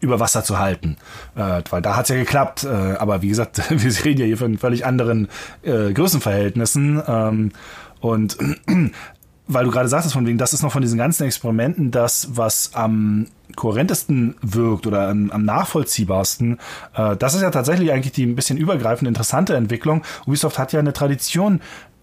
[0.00, 0.96] über Wasser zu halten.
[1.34, 2.64] Äh, weil da hat's ja geklappt.
[2.64, 5.28] Äh, aber wie gesagt, wir reden ja hier von völlig anderen
[5.62, 7.02] äh, Größenverhältnissen.
[7.06, 7.52] Ähm,
[8.00, 8.36] und
[9.48, 12.74] weil du gerade sagtest, von wegen, das ist noch von diesen ganzen Experimenten das, was
[12.74, 16.58] am kohärentesten wirkt oder am, am nachvollziehbarsten.
[16.94, 20.02] Äh, das ist ja tatsächlich eigentlich die ein bisschen übergreifende, interessante Entwicklung.
[20.26, 21.60] Ubisoft hat ja eine Tradition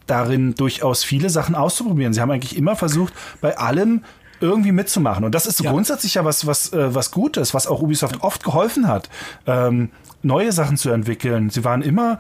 [0.08, 2.14] darin, durchaus viele Sachen auszuprobieren.
[2.14, 4.02] Sie haben eigentlich immer versucht, bei allem
[4.44, 5.24] irgendwie mitzumachen.
[5.24, 5.72] Und das ist ja.
[5.72, 9.10] grundsätzlich ja was, was, äh, was Gutes, was auch Ubisoft oft geholfen hat,
[9.48, 9.90] ähm,
[10.22, 11.50] neue Sachen zu entwickeln.
[11.50, 12.20] Sie waren immer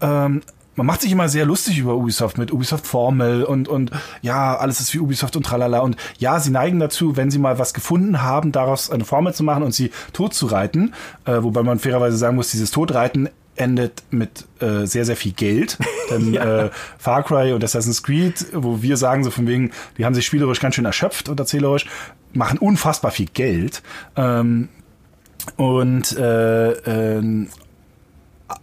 [0.00, 0.42] ähm,
[0.74, 3.90] man macht sich immer sehr lustig über Ubisoft mit Ubisoft Formel und und
[4.22, 7.58] ja, alles ist wie Ubisoft und tralala und ja, sie neigen dazu, wenn sie mal
[7.58, 10.94] was gefunden haben, daraus eine Formel zu machen und sie tot zu reiten,
[11.26, 15.78] äh, wobei man fairerweise sagen muss, dieses Totreiten endet mit äh, sehr, sehr viel Geld.
[16.10, 16.66] Denn ja.
[16.66, 20.26] äh, Far Cry und Assassin's Creed, wo wir sagen, so von wegen, die haben sich
[20.26, 21.86] spielerisch ganz schön erschöpft und erzählerisch,
[22.32, 23.82] machen unfassbar viel Geld.
[24.16, 24.68] Ähm,
[25.56, 27.46] und äh, äh,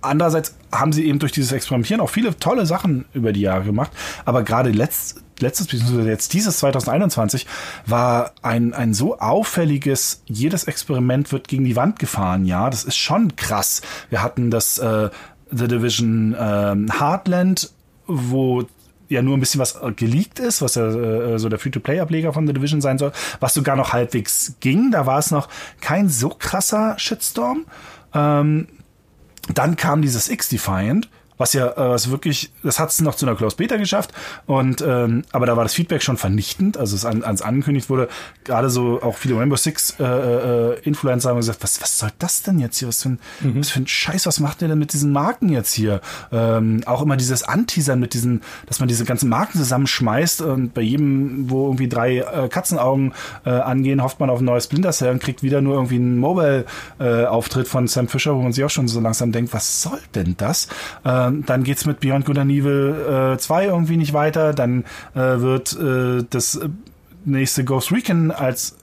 [0.02, 3.92] andererseits haben sie eben durch dieses Experimentieren auch viele tolle Sachen über die Jahre gemacht.
[4.26, 7.48] Aber gerade letzt, letztes, beziehungsweise jetzt dieses 2021,
[7.86, 12.70] war ein, ein so auffälliges, jedes Experiment wird gegen die Wand gefahren, ja.
[12.70, 13.82] Das ist schon krass.
[14.10, 15.10] Wir hatten das äh,
[15.52, 17.72] The Division äh, Heartland,
[18.08, 18.66] wo
[19.10, 22.54] ja nur ein bisschen was geleakt ist, was ja äh, so der Free-to-Play-Ableger von The
[22.54, 24.92] Division sein soll, was sogar noch halbwegs ging.
[24.92, 25.50] Da war es noch
[25.82, 27.66] kein so krasser Shitstorm.
[28.14, 28.68] Ähm,
[29.54, 31.10] dann kam dieses X-Defiant,
[31.40, 34.12] was ja äh, was wirklich, das hat es noch zu einer Closed Beta geschafft
[34.46, 38.10] und ähm, aber da war das Feedback schon vernichtend, also es an, ans angekündigt wurde,
[38.44, 42.44] gerade so auch viele Rainbow Six äh, äh, Influencer haben gesagt, was was soll das
[42.44, 43.60] denn jetzt hier, was für ein, mhm.
[43.60, 46.02] was für ein Scheiß, was macht ihr denn mit diesen Marken jetzt hier?
[46.32, 50.82] Ähm, auch immer dieses Anteasern mit diesen, dass man diese ganzen Marken zusammenschmeißt und bei
[50.82, 53.14] jedem, wo irgendwie drei äh, Katzenaugen
[53.46, 56.18] äh, angehen, hofft man auf ein neues Splinter Cell und kriegt wieder nur irgendwie einen
[56.18, 56.66] Mobile
[57.00, 60.00] äh, Auftritt von Sam Fisher, wo man sich auch schon so langsam denkt, was soll
[60.16, 60.68] denn das?
[61.06, 64.54] Ähm, ähm, dann geht's mit Beyond Good and Evil äh, 2 irgendwie nicht weiter.
[64.54, 66.70] Dann äh, wird äh, das äh,
[67.26, 68.76] nächste Ghost Recon als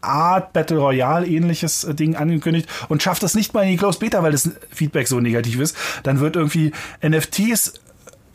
[0.00, 4.00] Art Battle Royale ähnliches äh, Ding angekündigt und schafft das nicht mal in die Closed
[4.00, 5.76] Beta, weil das Feedback so negativ ist.
[6.02, 6.72] Dann wird irgendwie
[7.06, 7.74] NFTs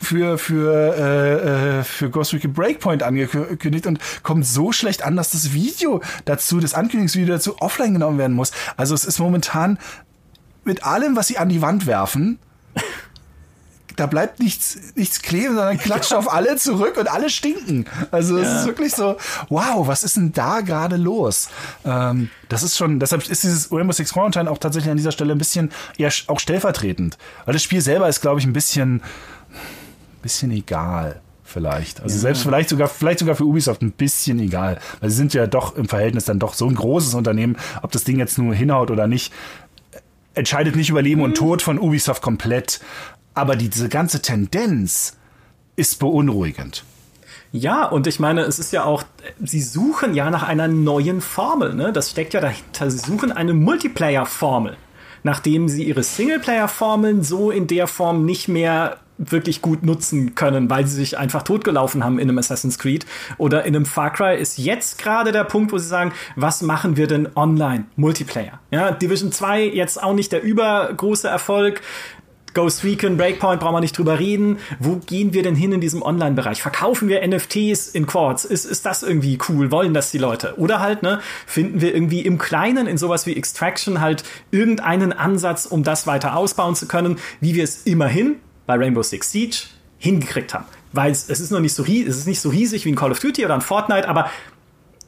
[0.02, 5.30] für für äh, äh, für Ghost Recon Breakpoint angekündigt und kommt so schlecht an, dass
[5.30, 8.52] das Video dazu, das Ankündigungsvideo dazu offline genommen werden muss.
[8.76, 9.78] Also es ist momentan
[10.64, 12.38] mit allem, was sie an die Wand werfen,
[13.96, 16.18] da bleibt nichts, nichts kleben, sondern klatscht ja.
[16.18, 17.86] auf alle zurück und alle stinken.
[18.10, 18.60] Also es ja.
[18.60, 19.16] ist wirklich so,
[19.48, 21.48] wow, was ist denn da gerade los?
[21.84, 25.32] Ähm, das ist schon, deshalb ist dieses Rainbow Six Quarantine auch tatsächlich an dieser Stelle
[25.32, 27.18] ein bisschen eher auch stellvertretend.
[27.44, 29.02] Weil das Spiel selber ist, glaube ich, ein bisschen,
[30.22, 31.20] bisschen egal
[31.50, 32.00] vielleicht.
[32.00, 32.20] Also ja.
[32.20, 34.78] selbst vielleicht sogar, vielleicht sogar für Ubisoft ein bisschen egal.
[35.00, 38.04] Weil sie sind ja doch im Verhältnis dann doch so ein großes Unternehmen, ob das
[38.04, 39.32] Ding jetzt nur hinhaut oder nicht,
[40.34, 41.26] entscheidet nicht über Leben mhm.
[41.26, 42.80] und Tod von Ubisoft komplett.
[43.40, 45.16] Aber diese ganze Tendenz
[45.74, 46.84] ist beunruhigend.
[47.52, 49.02] Ja, und ich meine, es ist ja auch,
[49.42, 51.90] sie suchen ja nach einer neuen Formel, ne?
[51.90, 52.90] Das steckt ja dahinter.
[52.90, 54.76] Sie suchen eine Multiplayer-Formel,
[55.22, 60.86] nachdem sie ihre Singleplayer-Formeln so in der Form nicht mehr wirklich gut nutzen können, weil
[60.86, 63.06] sie sich einfach totgelaufen haben in einem Assassin's Creed
[63.38, 66.96] oder in einem Far Cry ist jetzt gerade der Punkt, wo sie sagen, was machen
[66.96, 68.60] wir denn online Multiplayer?
[68.70, 71.82] Ja, Division 2 jetzt auch nicht der übergroße Erfolg.
[72.54, 74.58] Ghost Recon, Breakpoint, brauchen wir nicht drüber reden.
[74.78, 76.62] Wo gehen wir denn hin in diesem Online-Bereich?
[76.62, 78.44] Verkaufen wir NFTs in Quartz?
[78.44, 79.70] Ist, ist das irgendwie cool?
[79.70, 80.54] Wollen das die Leute?
[80.58, 85.66] Oder halt, ne, finden wir irgendwie im Kleinen in sowas wie Extraction halt irgendeinen Ansatz,
[85.66, 88.36] um das weiter ausbauen zu können, wie wir es immerhin
[88.66, 89.56] bei Rainbow Six Siege
[89.98, 90.66] hingekriegt haben.
[90.92, 93.12] Weil es, es ist noch nicht so, es ist nicht so riesig wie ein Call
[93.12, 94.30] of Duty oder ein Fortnite, aber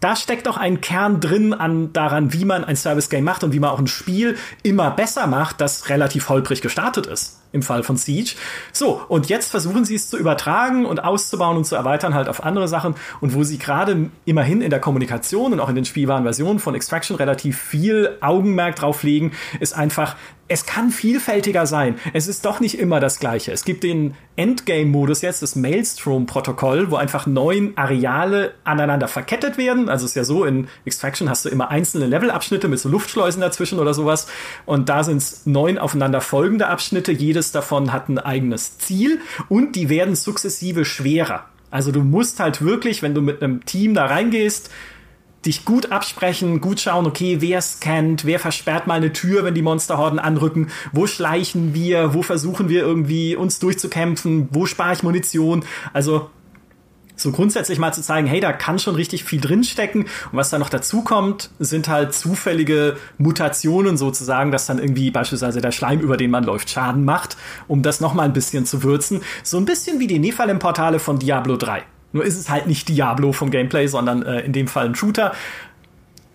[0.03, 3.53] da steckt doch ein Kern drin an daran, wie man ein Service Game macht und
[3.53, 7.83] wie man auch ein Spiel immer besser macht, das relativ holprig gestartet ist im Fall
[7.83, 8.35] von Siege.
[8.73, 12.43] So, und jetzt versuchen sie es zu übertragen und auszubauen und zu erweitern halt auf
[12.43, 12.95] andere Sachen.
[13.21, 16.75] Und wo sie gerade immerhin in der Kommunikation und auch in den spielbaren Versionen von
[16.75, 20.17] Extraction relativ viel Augenmerk drauf legen, ist einfach,
[20.49, 21.97] es kann vielfältiger sein.
[22.13, 23.53] Es ist doch nicht immer das Gleiche.
[23.53, 29.89] Es gibt den Endgame-Modus jetzt, das Maelstrom-Protokoll, wo einfach neun Areale aneinander verkettet werden.
[29.89, 33.41] Also es ist ja so, in Extraction hast du immer einzelne Levelabschnitte mit so Luftschleusen
[33.41, 34.27] dazwischen oder sowas.
[34.67, 37.13] Und da sind es neun aufeinander folgende Abschnitte.
[37.13, 41.47] Jedes davon hat ein eigenes Ziel und die werden sukzessive schwerer.
[41.73, 44.71] Also du musst halt wirklich, wenn du mit einem Team da reingehst,
[45.45, 49.63] dich gut absprechen, gut schauen, okay, wer scannt, wer versperrt mal eine Tür, wenn die
[49.63, 55.65] Monsterhorden anrücken, wo schleichen wir, wo versuchen wir irgendwie uns durchzukämpfen, wo spare ich Munition.
[55.93, 56.31] Also
[57.23, 60.03] so grundsätzlich mal zu zeigen, hey, da kann schon richtig viel drinstecken.
[60.03, 65.61] Und was da noch dazu kommt, sind halt zufällige Mutationen sozusagen, dass dann irgendwie beispielsweise
[65.61, 67.37] der Schleim, über den man läuft, Schaden macht,
[67.69, 69.23] um das nochmal ein bisschen zu würzen.
[69.43, 71.83] So ein bisschen wie die Nephalem-Portale von Diablo 3.
[72.13, 75.33] Nur ist es halt nicht Diablo vom Gameplay, sondern äh, in dem Fall ein Shooter.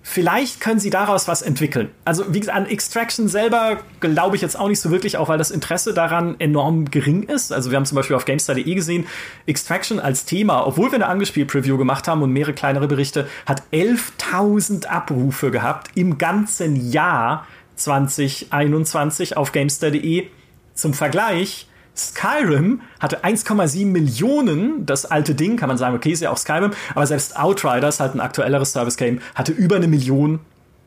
[0.10, 1.90] Vielleicht können sie daraus was entwickeln.
[2.06, 5.38] Also, wie gesagt, an Extraction selber glaube ich jetzt auch nicht so wirklich, auch weil
[5.38, 7.52] das Interesse daran enorm gering ist.
[7.52, 9.06] Also, wir haben zum Beispiel auf GameStar.de gesehen,
[9.48, 14.86] Extraction als Thema, obwohl wir eine Angespielt-Preview gemacht haben und mehrere kleinere Berichte, hat 11.000
[14.86, 17.46] Abrufe gehabt im ganzen Jahr
[17.76, 20.28] 2021 auf GameStar.de.
[20.74, 21.68] Zum Vergleich,
[21.98, 26.72] Skyrim hatte 1,7 Millionen, das alte Ding, kann man sagen, okay, ist ja auch Skyrim,
[26.94, 30.40] aber selbst Outriders, halt ein aktuelleres Service-Game, hatte über eine Million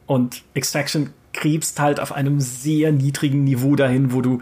[0.06, 4.40] und Extraction krebst halt auf einem sehr niedrigen Niveau dahin, wo du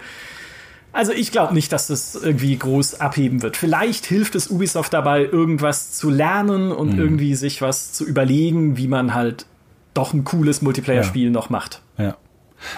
[0.92, 3.56] also ich glaube nicht, dass das irgendwie groß abheben wird.
[3.56, 6.98] Vielleicht hilft es Ubisoft dabei, irgendwas zu lernen und mhm.
[6.98, 9.46] irgendwie sich was zu überlegen, wie man halt
[9.94, 11.30] doch ein cooles Multiplayer-Spiel ja.
[11.30, 11.82] noch macht.
[11.98, 12.16] Ja.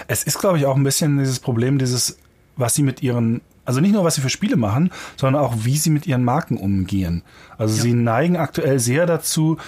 [0.08, 2.18] Es ist, glaube ich, auch ein bisschen dieses Problem, dieses,
[2.56, 5.76] was sie mit ihren also nicht nur, was sie für Spiele machen, sondern auch, wie
[5.76, 7.22] sie mit ihren Marken umgehen.
[7.56, 7.82] Also ja.
[7.82, 9.58] sie neigen aktuell sehr dazu,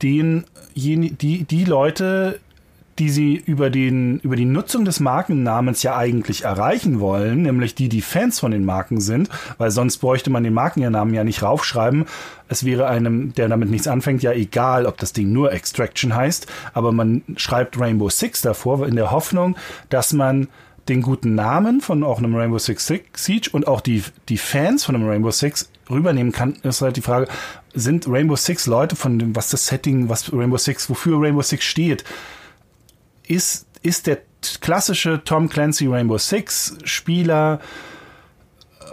[0.00, 0.44] den,
[0.74, 2.40] die, die Leute,
[2.98, 7.90] die sie über, den, über die Nutzung des Markennamens ja eigentlich erreichen wollen, nämlich die,
[7.90, 9.28] die Fans von den Marken sind,
[9.58, 12.06] weil sonst bräuchte man den Markennamen ja nicht raufschreiben.
[12.48, 16.46] Es wäre einem, der damit nichts anfängt, ja egal, ob das Ding nur Extraction heißt,
[16.72, 19.56] aber man schreibt Rainbow Six davor in der Hoffnung,
[19.90, 20.48] dass man
[20.88, 24.94] den guten Namen von auch einem Rainbow Six Siege und auch die, die Fans von
[24.94, 27.28] einem Rainbow Six rübernehmen kann, ist halt die Frage,
[27.74, 31.64] sind Rainbow Six Leute von dem, was das Setting, was Rainbow Six, wofür Rainbow Six
[31.64, 32.04] steht,
[33.26, 34.18] ist, ist der
[34.60, 37.60] klassische Tom Clancy Rainbow Six Spieler,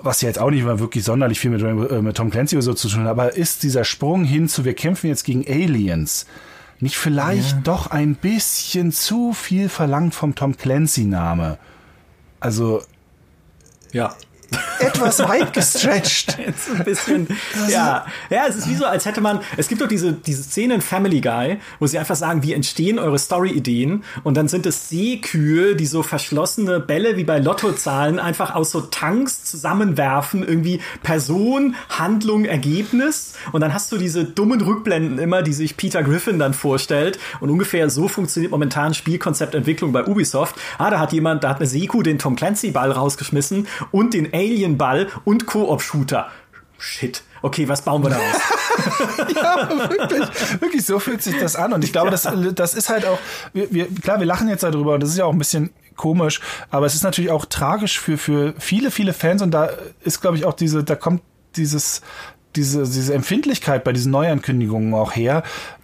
[0.04, 2.56] was ja jetzt auch nicht mal wirklich sonderlich viel mit, Rainbow, äh, mit Tom Clancy
[2.56, 5.46] oder so zu tun hat, aber ist dieser Sprung hin zu, wir kämpfen jetzt gegen
[5.48, 6.28] Aliens,
[6.80, 7.62] nicht vielleicht ja.
[7.64, 11.58] doch ein bisschen zu viel verlangt vom Tom Clancy-Name?
[12.40, 12.84] Also.
[13.92, 14.16] Ja
[14.80, 16.38] etwas weit gestretched.
[16.46, 17.28] Jetzt ein bisschen.
[17.70, 18.06] ja.
[18.30, 19.40] ja, es ist wie so, als hätte man.
[19.58, 23.00] Es gibt doch diese, diese Szene in Family Guy, wo sie einfach sagen, wie entstehen
[23.00, 24.04] eure Story-Ideen?
[24.24, 28.82] Und dann sind es Seekühe, die so verschlossene Bälle wie bei Lottozahlen einfach aus so
[28.82, 30.48] Tanks zusammenwerfen.
[30.48, 33.34] Irgendwie Person, Handlung, Ergebnis.
[33.52, 37.20] Und dann hast du diese dummen Rückblenden immer, die sich Peter Griffin dann vorstellt.
[37.40, 40.56] Und ungefähr so funktioniert momentan Spielkonzeptentwicklung bei Ubisoft.
[40.78, 45.08] Ah, da hat jemand, da hat eine Seekuh den Tom Clancy-Ball rausgeschmissen und den Alien-Ball
[45.26, 46.30] und Koop-Shooter.
[46.78, 47.24] Shit.
[47.42, 48.36] Okay, was bauen wir daraus?
[49.36, 51.74] ja, wirklich, wirklich, so fühlt sich das an.
[51.74, 53.20] Und ich glaube, das, das ist halt auch,
[53.54, 56.40] wir, wir, klar, wir lachen jetzt darüber und das ist ja auch ein bisschen komisch,
[56.70, 59.70] aber es ist natürlich auch tragisch für, für viele, viele Fans und da
[60.02, 61.22] ist, glaube ich, auch diese, da kommt
[61.56, 62.02] dieses,
[62.56, 65.44] diese, diese Empfindlichkeit bei diesen Neuankündigungen auch her.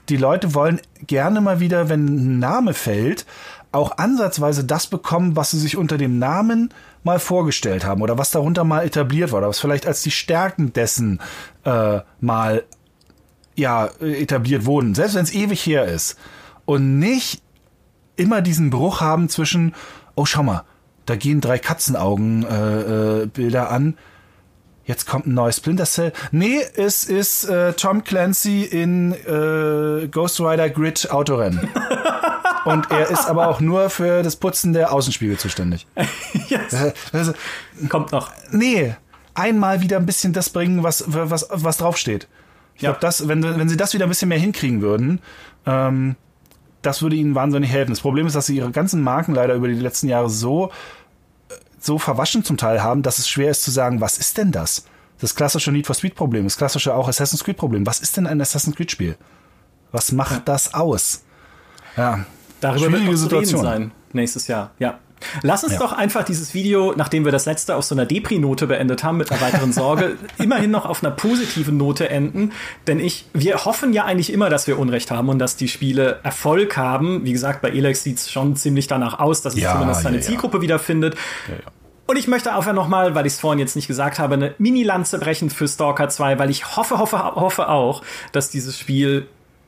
[0.10, 3.26] Die Leute wollen gerne mal wieder, wenn ein Name fällt,
[3.72, 6.74] auch ansatzweise das bekommen, was sie sich unter dem Namen
[7.06, 10.74] mal vorgestellt haben oder was darunter mal etabliert war oder was vielleicht als die Stärken
[10.74, 11.22] dessen
[11.64, 12.64] äh, mal
[13.56, 16.18] ja etabliert wurden, selbst wenn es ewig her ist
[16.66, 17.42] und nicht
[18.18, 19.74] immer diesen Bruch haben zwischen
[20.16, 20.64] oh schau mal,
[21.06, 23.98] da gehen drei Katzenaugen äh, äh, Bilder an.
[24.86, 26.14] Jetzt kommt ein neues Splinter Cell.
[26.32, 31.70] Nee, es ist äh, Tom Clancy in äh, Ghost Rider Grid Autorennen.
[32.66, 35.88] Und er ist aber auch nur für das Putzen der Außenspiegel zuständig.
[36.50, 36.74] yes.
[36.74, 37.34] Äh, also,
[37.90, 38.32] Kommt noch.
[38.52, 38.96] Nee,
[39.36, 42.28] einmal wieder ein bisschen das bringen, was, was, was draufsteht.
[42.76, 42.90] Ich ja.
[42.90, 45.22] glaube, das, wenn, wenn sie das wieder ein bisschen mehr hinkriegen würden,
[45.66, 46.16] ähm,
[46.82, 47.92] das würde ihnen wahnsinnig helfen.
[47.92, 50.72] Das Problem ist, dass sie ihre ganzen Marken leider über die letzten Jahre so,
[51.80, 54.86] so verwaschen zum Teil haben, dass es schwer ist zu sagen, was ist denn das?
[55.20, 57.86] Das klassische Need for Speed Problem, das klassische auch Assassin's Creed Problem.
[57.86, 59.18] Was ist denn ein Assassin's Creed Spiel?
[59.92, 61.24] Was macht das aus?
[61.96, 62.26] Ja.
[62.62, 64.72] Darüber wird noch Situation sein nächstes Jahr.
[64.80, 65.00] Ja.
[65.42, 65.80] Lass uns ja.
[65.80, 69.32] doch einfach dieses Video, nachdem wir das letzte auf so einer Depri-Note beendet haben, mit
[69.32, 72.52] einer weiteren Sorge, immerhin noch auf einer positiven Note enden.
[72.88, 76.20] Denn ich, wir hoffen ja eigentlich immer, dass wir Unrecht haben und dass die Spiele
[76.24, 77.26] Erfolg haben.
[77.26, 80.18] Wie gesagt, bei Elex sieht es schon ziemlich danach aus, dass es ja, zumindest seine
[80.18, 81.16] ja, Zielgruppe wiederfindet.
[82.08, 85.18] Und ich möchte einfach nochmal, weil ich es vorhin jetzt nicht gesagt habe, eine Mini-Lanze
[85.18, 89.28] brechen für Stalker 2, weil ich hoffe, hoffe, hoffe auch, dass dieses Spiel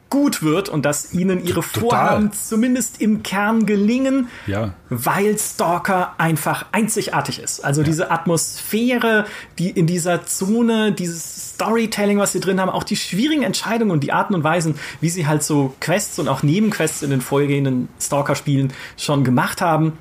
[0.10, 1.82] gut wird und dass ihnen ihre Total.
[1.82, 4.74] Vorhaben zumindest im Kern gelingen, ja.
[4.90, 7.60] weil Stalker einfach einzigartig ist.
[7.64, 7.86] Also ja.
[7.86, 9.26] diese Atmosphäre,
[9.60, 14.04] die in dieser Zone, dieses Storytelling, was sie drin haben, auch die schwierigen Entscheidungen und
[14.04, 17.90] die Arten und Weisen, wie sie halt so Quests und auch Nebenquests in den vorgehenden
[18.00, 19.94] Stalker-Spielen schon gemacht haben,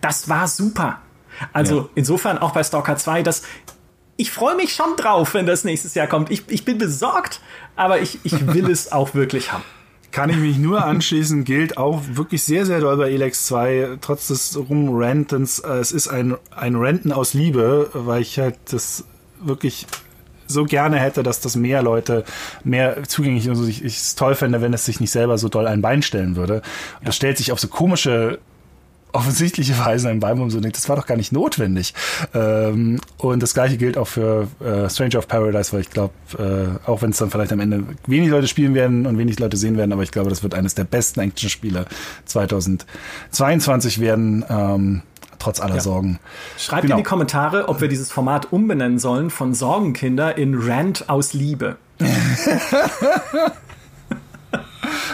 [0.00, 1.00] das war super.
[1.52, 1.88] Also ja.
[1.94, 3.42] insofern auch bei Stalker 2, dass
[4.16, 6.30] ich freue mich schon drauf, wenn das nächstes Jahr kommt.
[6.30, 7.40] Ich, ich bin besorgt,
[7.76, 9.64] aber ich, ich will es auch wirklich haben.
[10.12, 14.28] Kann ich mich nur anschließen, gilt auch wirklich sehr, sehr doll bei Elex 2, trotz
[14.28, 15.58] des Rumrantens.
[15.58, 19.04] Äh, es ist ein, ein Renten aus Liebe, weil ich halt das
[19.40, 19.86] wirklich
[20.46, 22.24] so gerne hätte, dass das mehr Leute
[22.62, 25.82] mehr zugänglich also ich es toll fände, wenn es sich nicht selber so doll ein
[25.82, 26.62] Bein stellen würde.
[27.00, 28.38] Und das stellt sich auf so komische
[29.14, 31.94] offensichtliche Weise ein Bein um so denkt, das war doch gar nicht notwendig.
[32.34, 36.88] Ähm, und das gleiche gilt auch für äh, Stranger of Paradise, weil ich glaube, äh,
[36.88, 39.76] auch wenn es dann vielleicht am Ende wenig Leute spielen werden und wenig Leute sehen
[39.76, 41.86] werden, aber ich glaube, das wird eines der besten Action-Spiele
[42.24, 44.44] 2022 werden.
[44.48, 45.02] Ähm,
[45.38, 45.80] trotz aller ja.
[45.80, 46.18] Sorgen.
[46.56, 46.94] Schreibt genau.
[46.96, 51.76] in die Kommentare, ob wir dieses Format umbenennen sollen von Sorgenkinder in Rant aus Liebe.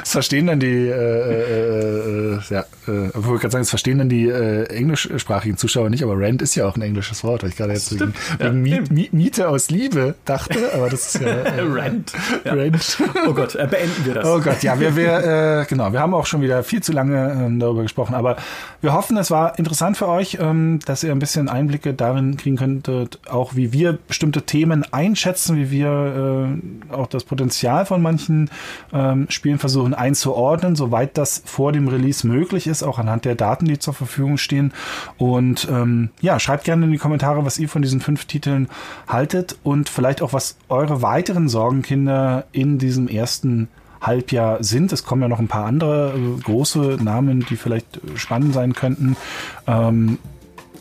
[0.01, 3.99] Das verstehen dann die, äh, äh, äh, ja, äh, ich wollte gerade sagen, das verstehen
[3.99, 7.51] dann die äh, englischsprachigen Zuschauer nicht, aber Rent ist ja auch ein englisches Wort, weil
[7.51, 11.29] ich gerade jetzt wegen, ja, wegen Miete aus Liebe dachte, aber das ist ja.
[11.29, 12.13] Äh, Rent.
[12.45, 12.53] Ja.
[12.55, 12.99] Rent.
[13.29, 14.27] Oh Gott, äh, beenden wir das.
[14.27, 17.33] Oh Gott, ja, wir, wir äh, genau, wir haben auch schon wieder viel zu lange
[17.33, 18.37] ähm, darüber gesprochen, aber
[18.81, 22.57] wir hoffen, es war interessant für euch, ähm, dass ihr ein bisschen Einblicke darin kriegen
[22.57, 26.49] könntet, auch wie wir bestimmte Themen einschätzen, wie wir
[26.91, 28.51] äh, auch das Potenzial von manchen
[28.93, 33.65] ähm, Spielen versuchen einzuordnen, soweit das vor dem Release möglich ist, auch anhand der Daten,
[33.65, 34.73] die zur Verfügung stehen.
[35.19, 38.69] Und ähm, ja, schreibt gerne in die Kommentare, was ihr von diesen fünf Titeln
[39.09, 43.69] haltet und vielleicht auch, was eure weiteren Sorgenkinder in diesem ersten
[44.01, 44.93] Halbjahr sind.
[44.93, 49.17] Es kommen ja noch ein paar andere äh, große Namen, die vielleicht spannend sein könnten.
[49.67, 50.19] Ähm,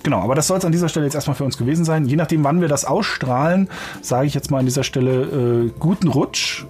[0.01, 2.05] Genau, aber das soll es an dieser Stelle jetzt erstmal für uns gewesen sein.
[2.05, 3.67] Je nachdem, wann wir das ausstrahlen,
[4.01, 6.65] sage ich jetzt mal an dieser Stelle äh, guten Rutsch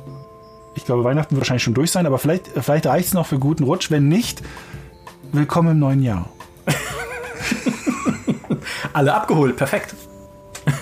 [0.79, 3.37] ich glaube, Weihnachten wird wahrscheinlich schon durch sein, aber vielleicht, vielleicht reicht es noch für
[3.37, 3.91] guten Rutsch.
[3.91, 4.41] Wenn nicht,
[5.33, 6.29] willkommen im neuen Jahr.
[8.93, 9.93] Alle abgeholt, perfekt.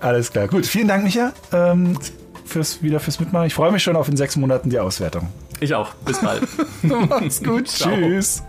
[0.00, 0.66] Alles klar, gut.
[0.66, 1.96] Vielen Dank, Micha, ähm,
[2.44, 3.46] fürs, wieder fürs Mitmachen.
[3.46, 5.28] Ich freue mich schon auf in sechs Monaten die Auswertung.
[5.60, 5.94] Ich auch.
[6.04, 6.42] Bis bald.
[6.82, 7.66] Mach's gut.
[7.66, 8.42] Tschüss.